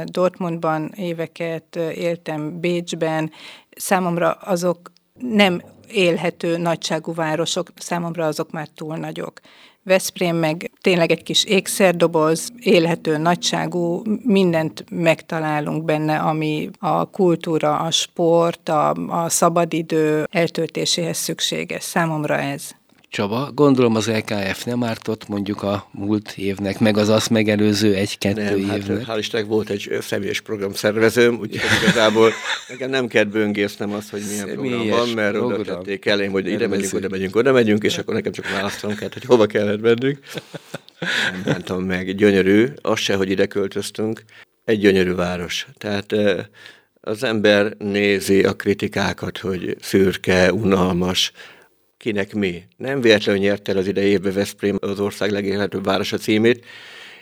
Dortmundban 0.03 0.91
éveket, 0.95 1.75
éltem 1.95 2.59
Bécsben, 2.59 3.31
számomra 3.75 4.31
azok 4.31 4.91
nem 5.19 5.61
élhető 5.93 6.57
nagyságú 6.57 7.13
városok, 7.13 7.71
számomra 7.75 8.25
azok 8.25 8.51
már 8.51 8.67
túl 8.75 8.95
nagyok. 8.95 9.39
Veszprém 9.83 10.35
meg 10.35 10.71
tényleg 10.81 11.11
egy 11.11 11.23
kis 11.23 11.43
ékszerdoboz, 11.43 12.49
élhető 12.59 13.17
nagyságú, 13.17 14.01
mindent 14.23 14.85
megtalálunk 14.89 15.83
benne, 15.83 16.17
ami 16.17 16.69
a 16.79 17.05
kultúra, 17.05 17.79
a 17.79 17.91
sport, 17.91 18.69
a, 18.69 18.89
a 19.07 19.29
szabadidő 19.29 20.27
eltöltéséhez 20.31 21.17
szükséges. 21.17 21.83
Számomra 21.83 22.37
ez. 22.37 22.71
Csaba, 23.13 23.51
gondolom 23.53 23.95
az 23.95 24.07
LKF 24.07 24.63
nem 24.63 24.83
ártott 24.83 25.27
mondjuk 25.27 25.63
a 25.63 25.87
múlt 25.91 26.33
évnek, 26.37 26.79
meg 26.79 26.97
az 26.97 27.09
azt 27.09 27.29
megelőző 27.29 27.93
egy-kettő 27.93 28.41
hát, 28.41 28.77
évnek. 28.77 29.05
Hát, 29.05 29.15
hál' 29.15 29.19
Istennek 29.19 29.47
volt 29.47 29.69
egy 29.69 29.97
személyes 30.01 30.41
programszervezőm, 30.41 31.39
úgyhogy 31.39 31.81
igazából 31.81 32.31
nekem 32.67 32.89
nem 32.89 33.07
kellett 33.07 33.31
böngésznem 33.31 33.93
azt, 33.93 34.09
hogy 34.09 34.21
milyen 34.29 34.47
személyes 34.47 34.77
program 34.77 35.05
van, 35.05 35.09
mert 35.09 35.31
program. 35.31 35.59
oda 35.59 35.73
tették 35.75 36.05
elém, 36.05 36.31
hogy 36.31 36.47
ide 36.47 36.67
megyünk, 36.67 36.93
oda 36.93 37.09
megyünk, 37.09 37.35
oda 37.35 37.51
megyünk, 37.51 37.83
és 37.83 37.97
akkor 37.97 38.13
nekem 38.13 38.31
csak 38.31 38.49
választanom 38.49 38.95
kellett, 38.95 39.13
hogy 39.13 39.25
hova 39.25 39.45
kellett 39.45 39.81
mennünk. 39.81 40.19
Nem 41.31 41.41
bántam 41.45 41.83
meg, 41.83 42.15
gyönyörű, 42.15 42.67
az 42.81 42.99
se, 42.99 43.15
hogy 43.15 43.29
ide 43.29 43.45
költöztünk, 43.45 44.23
egy 44.65 44.79
gyönyörű 44.79 45.13
város. 45.13 45.67
Tehát 45.77 46.15
az 47.01 47.23
ember 47.23 47.75
nézi 47.77 48.43
a 48.43 48.53
kritikákat, 48.53 49.37
hogy 49.37 49.77
szürke, 49.81 50.53
unalmas, 50.53 51.31
kinek 52.03 52.33
mi. 52.33 52.63
Nem 52.77 53.01
véletlenül 53.01 53.41
nyerte 53.41 53.71
el 53.71 53.77
az 53.77 53.87
idei 53.87 54.09
évben 54.09 54.33
Veszprém 54.33 54.77
az 54.81 54.99
ország 54.99 55.31
legélhetőbb 55.31 55.83
városa 55.83 56.17
címét. 56.17 56.65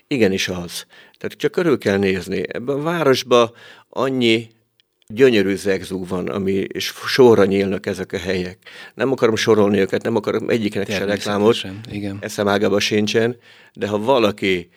Igenis 0.08 0.48
az. 0.48 0.86
Tehát 1.18 1.38
csak 1.38 1.52
körül 1.52 1.78
kell 1.78 1.98
nézni. 1.98 2.44
Ebben 2.48 2.76
a 2.76 2.82
városban 2.82 3.52
annyi 3.90 4.48
gyönyörű 5.08 5.56
zegzú 5.56 6.06
van, 6.06 6.28
ami, 6.28 6.52
és 6.52 6.94
sorra 7.06 7.46
nyílnak 7.46 7.86
ezek 7.86 8.14
a 8.14 8.18
helyek. 8.18 8.58
Nem 8.94 9.12
akarom 9.12 9.36
sorolni 9.36 9.80
őket, 9.80 10.04
nem 10.04 10.16
akarom 10.16 10.50
egyiknek 10.50 10.92
se 10.92 11.06
reklámot, 11.06 11.58
igen. 11.92 12.18
eszem 12.22 12.48
ágában 12.48 12.80
sincsen, 12.80 13.38
de 13.74 13.88
ha 13.88 13.98
valaki 13.98 14.70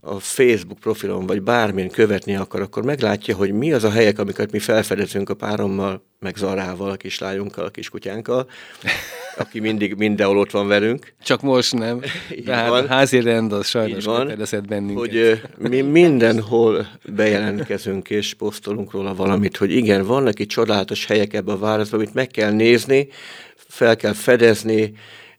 a 0.00 0.18
Facebook 0.18 0.78
profilon, 0.78 1.26
vagy 1.26 1.42
bármin 1.42 1.90
követni 1.90 2.36
akar, 2.36 2.60
akkor 2.60 2.84
meglátja, 2.84 3.36
hogy 3.36 3.52
mi 3.52 3.72
az 3.72 3.84
a 3.84 3.90
helyek, 3.90 4.18
amiket 4.18 4.52
mi 4.52 4.58
felfedezünk 4.58 5.28
a 5.30 5.34
párommal, 5.34 6.02
meg 6.18 6.36
Zarával, 6.36 6.90
a 6.90 6.96
kislányunkkal, 6.96 7.64
a 7.64 7.70
kiskutyánkkal, 7.70 8.48
aki 9.36 9.60
mindig 9.60 9.94
mindenhol 9.94 10.38
ott 10.38 10.50
van 10.50 10.68
velünk. 10.68 11.12
Csak 11.22 11.42
most 11.42 11.74
nem. 11.74 12.00
Tehát 12.44 12.68
van. 12.68 12.84
a 12.84 12.88
házi 12.88 13.20
rend 13.20 13.52
az 13.52 13.66
sajnos 13.66 14.04
van, 14.04 14.32
bennünket. 14.68 14.98
Hogy 14.98 15.42
mi 15.56 15.80
mindenhol 15.80 16.86
bejelentkezünk 17.04 18.10
és 18.10 18.34
posztolunk 18.34 18.92
róla 18.92 19.14
valamit, 19.14 19.56
hogy 19.56 19.70
igen, 19.70 20.06
vannak 20.06 20.38
itt 20.38 20.48
csodálatos 20.48 21.06
helyek 21.06 21.34
ebben 21.34 21.54
a 21.54 21.58
városban, 21.58 22.00
amit 22.00 22.14
meg 22.14 22.26
kell 22.26 22.52
nézni, 22.52 23.08
fel 23.56 23.96
kell 23.96 24.12
fedezni, 24.12 24.92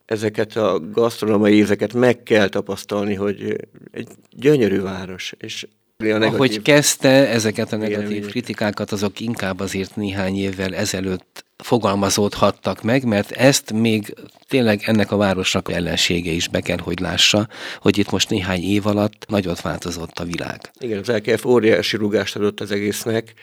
ezeket 0.06 0.56
a 0.56 0.80
gasztronómiai 0.92 1.58
ízeket 1.58 1.94
meg 1.94 2.24
kell 2.24 2.48
tapasztalni, 2.48 3.14
hogy 3.14 3.56
egy 3.92 4.08
gyönyörű 4.30 4.82
város, 4.82 5.34
és 5.38 5.68
Ahogy 6.12 6.62
kezdte 6.62 7.28
ezeket 7.28 7.72
a 7.74 7.76
negatív 7.76 8.18
Igen, 8.18 8.30
kritikákat, 8.30 8.92
azok 8.92 9.20
inkább 9.20 9.60
azért 9.60 9.96
néhány 9.96 10.36
évvel 10.36 10.76
ezelőtt 10.76 11.46
fogalmazódhattak 11.58 12.82
meg, 12.82 13.04
mert 13.04 13.32
ezt 13.32 13.74
még 13.74 14.14
tényleg 14.48 14.82
ennek 14.86 15.12
a 15.12 15.18
városnak 15.18 15.72
ellensége 15.72 16.32
is 16.32 16.48
be 16.48 16.62
kell, 16.62 16.78
hogy 16.78 17.00
lássa, 17.00 17.48
hogy 17.80 17.98
itt 17.98 18.12
most 18.12 18.30
néhány 18.30 18.64
év 18.64 18.86
alatt 18.86 19.26
nagyot 19.28 19.62
változott 19.62 20.20
a 20.20 20.24
világ. 20.24 20.72
Igen, 20.80 21.00
az 21.00 21.08
LKF 21.08 21.46
óriási 21.46 21.98
rugást 21.98 22.36
adott 22.36 22.60
az 22.60 22.72
egésznek. 22.72 23.34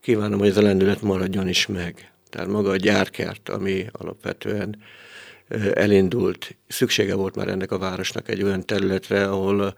Kívánom, 0.00 0.38
hogy 0.38 0.48
ez 0.48 0.56
a 0.56 0.62
lendület 0.62 1.02
maradjon 1.02 1.48
is 1.48 1.66
meg. 1.66 2.12
Tehát 2.30 2.48
maga 2.48 2.70
a 2.70 2.76
gyárkert, 2.76 3.48
ami 3.48 3.86
alapvetően 3.92 4.76
elindult. 5.74 6.56
Szüksége 6.68 7.14
volt 7.14 7.36
már 7.36 7.48
ennek 7.48 7.72
a 7.72 7.78
városnak 7.78 8.28
egy 8.28 8.42
olyan 8.42 8.64
területre, 8.66 9.24
ahol, 9.28 9.74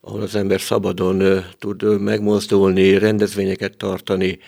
ahol 0.00 0.20
az 0.20 0.34
ember 0.34 0.60
szabadon 0.60 1.44
tud 1.58 2.00
megmozdulni, 2.00 2.98
rendezvényeket 2.98 3.76
tartani, 3.76 4.38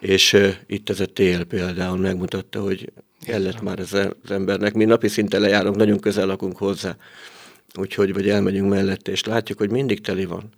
és 0.00 0.36
itt 0.66 0.90
ez 0.90 1.00
a 1.00 1.06
tél 1.06 1.44
például 1.44 1.98
megmutatta, 1.98 2.60
hogy 2.60 2.92
kellett 3.24 3.60
már 3.60 3.78
ez 3.78 3.92
az 3.92 4.30
embernek. 4.30 4.74
Mi 4.74 4.84
napi 4.84 5.08
szinten 5.08 5.40
lejárunk, 5.40 5.76
nagyon 5.76 6.00
közel 6.00 6.26
lakunk 6.26 6.56
hozzá, 6.56 6.96
úgyhogy 7.74 8.12
vagy 8.12 8.28
elmegyünk 8.28 8.70
mellette, 8.70 9.10
és 9.10 9.24
látjuk, 9.24 9.58
hogy 9.58 9.70
mindig 9.70 10.00
teli 10.00 10.24
van. 10.24 10.48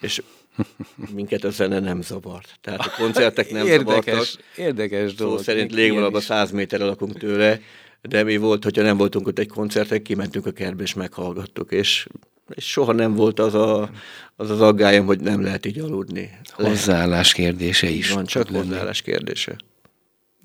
És 0.00 0.22
minket 1.14 1.44
a 1.44 1.50
zene 1.50 1.80
nem 1.80 2.02
zavart. 2.02 2.58
Tehát 2.60 2.80
a 2.80 2.92
koncertek 2.98 3.50
nem 3.50 3.66
érdekes, 3.66 4.04
zavartak. 4.04 4.40
Érdekes 4.56 5.14
dolog. 5.14 5.36
Szó 5.36 5.42
szerint 5.42 5.72
légvonalban 5.72 6.20
száz 6.20 6.50
méterre 6.50 6.84
lakunk 6.84 7.18
tőle, 7.18 7.60
de 8.08 8.22
mi 8.22 8.36
volt, 8.36 8.64
hogyha 8.64 8.82
nem 8.82 8.96
voltunk 8.96 9.26
ott 9.26 9.38
egy 9.38 9.48
koncerten, 9.48 10.02
kimentünk 10.02 10.46
a 10.46 10.50
kertbe 10.50 10.82
és 10.82 10.94
meghallgattuk, 10.94 11.72
és, 11.72 12.06
és 12.54 12.70
soha 12.70 12.92
nem 12.92 13.14
volt 13.14 13.38
az, 13.38 13.54
a, 13.54 13.90
az 14.36 14.50
az 14.50 14.60
aggályom, 14.60 15.06
hogy 15.06 15.20
nem 15.20 15.42
lehet 15.42 15.66
így 15.66 15.78
aludni. 15.78 16.30
Hozzáállás 16.52 17.32
kérdése 17.32 17.88
is. 17.88 18.10
Van 18.10 18.24
csak 18.24 18.48
hozzáállás 18.48 19.02
kérdése. 19.02 19.56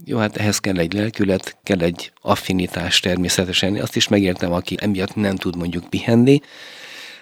Jó, 0.06 0.17
hát 0.17 0.38
ehhez 0.38 0.60
kell 0.60 0.78
egy 0.78 0.93
lelkület, 0.93 1.58
kell 1.63 1.80
egy 1.80 2.12
affinitás 2.22 3.00
természetesen. 3.00 3.76
Azt 3.76 3.95
is 3.95 4.08
megértem, 4.08 4.52
aki 4.52 4.76
emiatt 4.80 5.15
nem 5.15 5.36
tud 5.36 5.56
mondjuk 5.56 5.89
pihenni. 5.89 6.41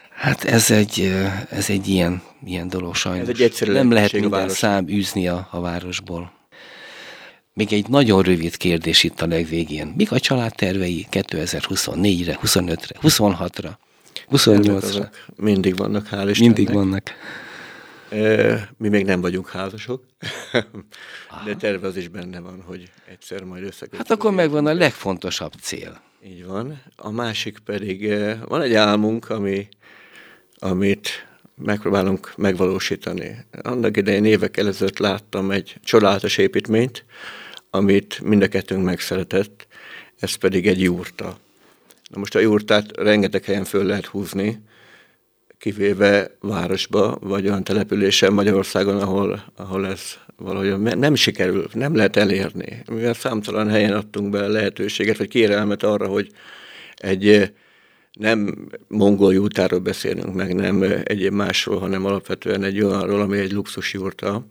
Hát 0.09 0.43
ez 0.43 0.71
egy, 0.71 1.13
ez 1.49 1.69
egy 1.69 1.87
ilyen, 1.87 2.21
ilyen 2.45 2.67
dolog 2.67 2.95
sajnos. 2.95 3.27
Ez 3.27 3.39
egy 3.39 3.67
nem 3.67 3.91
lehet 3.91 4.11
minden 4.11 4.49
szám 4.49 4.87
űzni 4.87 5.27
a, 5.27 5.47
a 5.51 5.59
városból. 5.59 6.36
Még 7.57 7.73
egy 7.73 7.87
nagyon 7.87 8.21
rövid 8.21 8.57
kérdés 8.57 9.03
itt 9.03 9.21
a 9.21 9.27
legvégén. 9.27 9.93
Mik 9.95 10.11
a 10.11 10.19
családtervei 10.19 11.07
2024-re, 11.11 12.39
25-re, 12.43 12.95
26-ra, 13.01 13.71
28-ra? 14.31 15.09
Mindig 15.35 15.77
vannak, 15.77 16.07
hál' 16.11 16.27
Istennek. 16.29 16.55
Mindig 16.57 16.71
vannak. 16.71 17.11
Mi 18.77 18.89
még 18.89 19.05
nem 19.05 19.21
vagyunk 19.21 19.49
házasok, 19.49 20.03
de 21.45 21.55
terve 21.55 21.87
az 21.87 21.97
is 21.97 22.07
benne 22.07 22.39
van, 22.39 22.63
hogy 22.65 22.91
egyszer 23.09 23.43
majd 23.43 23.63
összekötjük. 23.63 23.97
Hát 23.97 24.11
akkor 24.11 24.31
megvan 24.31 24.65
a 24.65 24.73
legfontosabb 24.73 25.53
cél. 25.61 26.01
Így 26.25 26.45
van. 26.45 26.81
A 26.95 27.11
másik 27.11 27.59
pedig, 27.59 28.13
van 28.47 28.61
egy 28.61 28.73
álmunk, 28.73 29.29
ami, 29.29 29.67
amit 30.55 31.27
megpróbálunk 31.55 32.33
megvalósítani. 32.35 33.45
Annak 33.61 33.97
idején 33.97 34.25
évek 34.25 34.57
előtt 34.57 34.97
láttam 34.97 35.51
egy 35.51 35.75
csodálatos 35.83 36.37
építményt, 36.37 37.05
amit 37.69 38.19
mind 38.23 38.41
a 38.41 38.47
kettőnk 38.47 38.83
megszeretett, 38.83 39.67
ez 40.19 40.35
pedig 40.35 40.67
egy 40.67 40.81
jurta. 40.81 41.37
Na 42.09 42.19
most 42.19 42.35
a 42.35 42.39
jurtát 42.39 42.97
rengeteg 42.97 43.43
helyen 43.43 43.63
föl 43.63 43.83
lehet 43.83 44.05
húzni, 44.05 44.61
kivéve 45.57 46.31
városba, 46.39 47.17
vagy 47.21 47.45
olyan 47.45 47.63
településen 47.63 48.33
Magyarországon, 48.33 48.99
ahol, 48.99 49.43
ahol 49.55 49.87
ez 49.87 50.01
valahogy 50.35 50.79
nem 50.79 51.15
sikerül, 51.15 51.67
nem 51.73 51.95
lehet 51.95 52.15
elérni. 52.15 52.83
Mivel 52.91 53.13
számtalan 53.13 53.69
helyen 53.69 53.93
adtunk 53.93 54.29
be 54.29 54.47
lehetőséget, 54.47 55.17
vagy 55.17 55.27
kérelmet 55.27 55.83
arra, 55.83 56.07
hogy 56.07 56.31
egy 56.95 57.51
nem 58.13 58.67
mongol 58.87 59.33
jútáról 59.33 59.79
beszélünk 59.79 60.33
meg, 60.33 60.55
nem 60.55 60.83
egyéb 61.03 61.33
másról, 61.33 61.79
hanem 61.79 62.05
alapvetően 62.05 62.63
egy 62.63 62.81
olyanról, 62.81 63.21
ami 63.21 63.37
egy 63.37 63.51
luxus 63.51 63.93
jurta, 63.93 64.45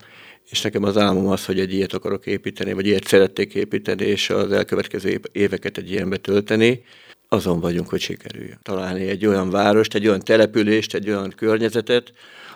és 0.50 0.62
nekem 0.62 0.82
az 0.82 0.96
álmom 0.96 1.26
az, 1.26 1.44
hogy 1.44 1.61
egy 1.61 1.72
ilyet 1.72 1.92
akarok 1.92 2.26
építeni, 2.26 2.72
vagy 2.72 2.87
ilyet 2.87 3.06
szerették 3.06 3.54
építeni, 3.54 4.04
és 4.04 4.30
az 4.30 4.52
elkövetkező 4.52 5.20
éveket 5.32 5.78
egy 5.78 5.90
ilyenbe 5.90 6.16
tölteni. 6.16 6.82
Azon 7.28 7.61
vagyunk, 7.61 7.88
hogy 7.88 8.00
sikerüljön. 8.00 8.59
Találni 8.62 9.09
egy 9.09 9.26
olyan 9.26 9.50
várost, 9.50 9.94
egy 9.94 10.06
olyan 10.06 10.20
települést, 10.20 10.94
egy 10.94 11.09
olyan 11.09 11.32
környezetet, 11.37 12.12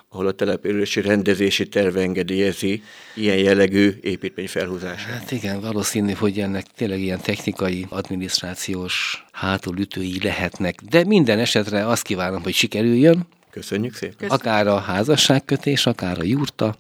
ahol 0.09 0.27
a 0.27 0.33
települési 0.33 1.01
rendezési 1.01 1.69
terv 1.69 1.97
engedélyezi 1.97 2.83
ilyen 3.15 3.37
jellegű 3.37 3.99
építmény 4.01 4.49
felhúzását. 4.49 5.13
Hát 5.13 5.31
igen, 5.31 5.61
valószínű, 5.61 6.13
hogy 6.13 6.39
ennek 6.39 6.67
tényleg 6.77 7.01
ilyen 7.01 7.21
technikai, 7.21 7.87
adminisztrációs 7.89 9.25
hátulütői 9.33 10.19
lehetnek, 10.23 10.81
de 10.91 11.05
minden 11.05 11.39
esetre 11.39 11.87
azt 11.87 12.03
kívánom, 12.03 12.43
hogy 12.43 12.55
sikerüljön. 12.55 13.27
Köszönjük 13.51 13.95
szépen. 13.95 14.17
Köszönjük. 14.17 14.41
Akár 14.41 14.67
a 14.67 14.79
házasságkötés, 14.79 15.87
akár 15.87 16.19
a 16.19 16.25
jurta, 16.25 16.77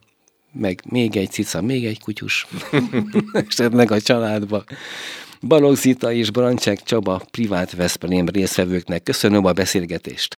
meg 0.53 0.83
még 0.89 1.17
egy 1.17 1.31
cica, 1.31 1.63
még 1.63 1.85
egy 1.85 2.01
kutyus, 2.01 2.47
esetleg 3.49 3.91
a 3.91 4.01
családba. 4.01 4.65
Balogh 5.43 5.79
Zita 5.79 6.13
és 6.13 6.31
Brancsek 6.31 6.83
Csaba 6.83 7.23
privát 7.31 7.73
Veszprém 7.73 8.29
részvevőknek 8.29 9.03
köszönöm 9.03 9.45
a 9.45 9.53
beszélgetést. 9.53 10.29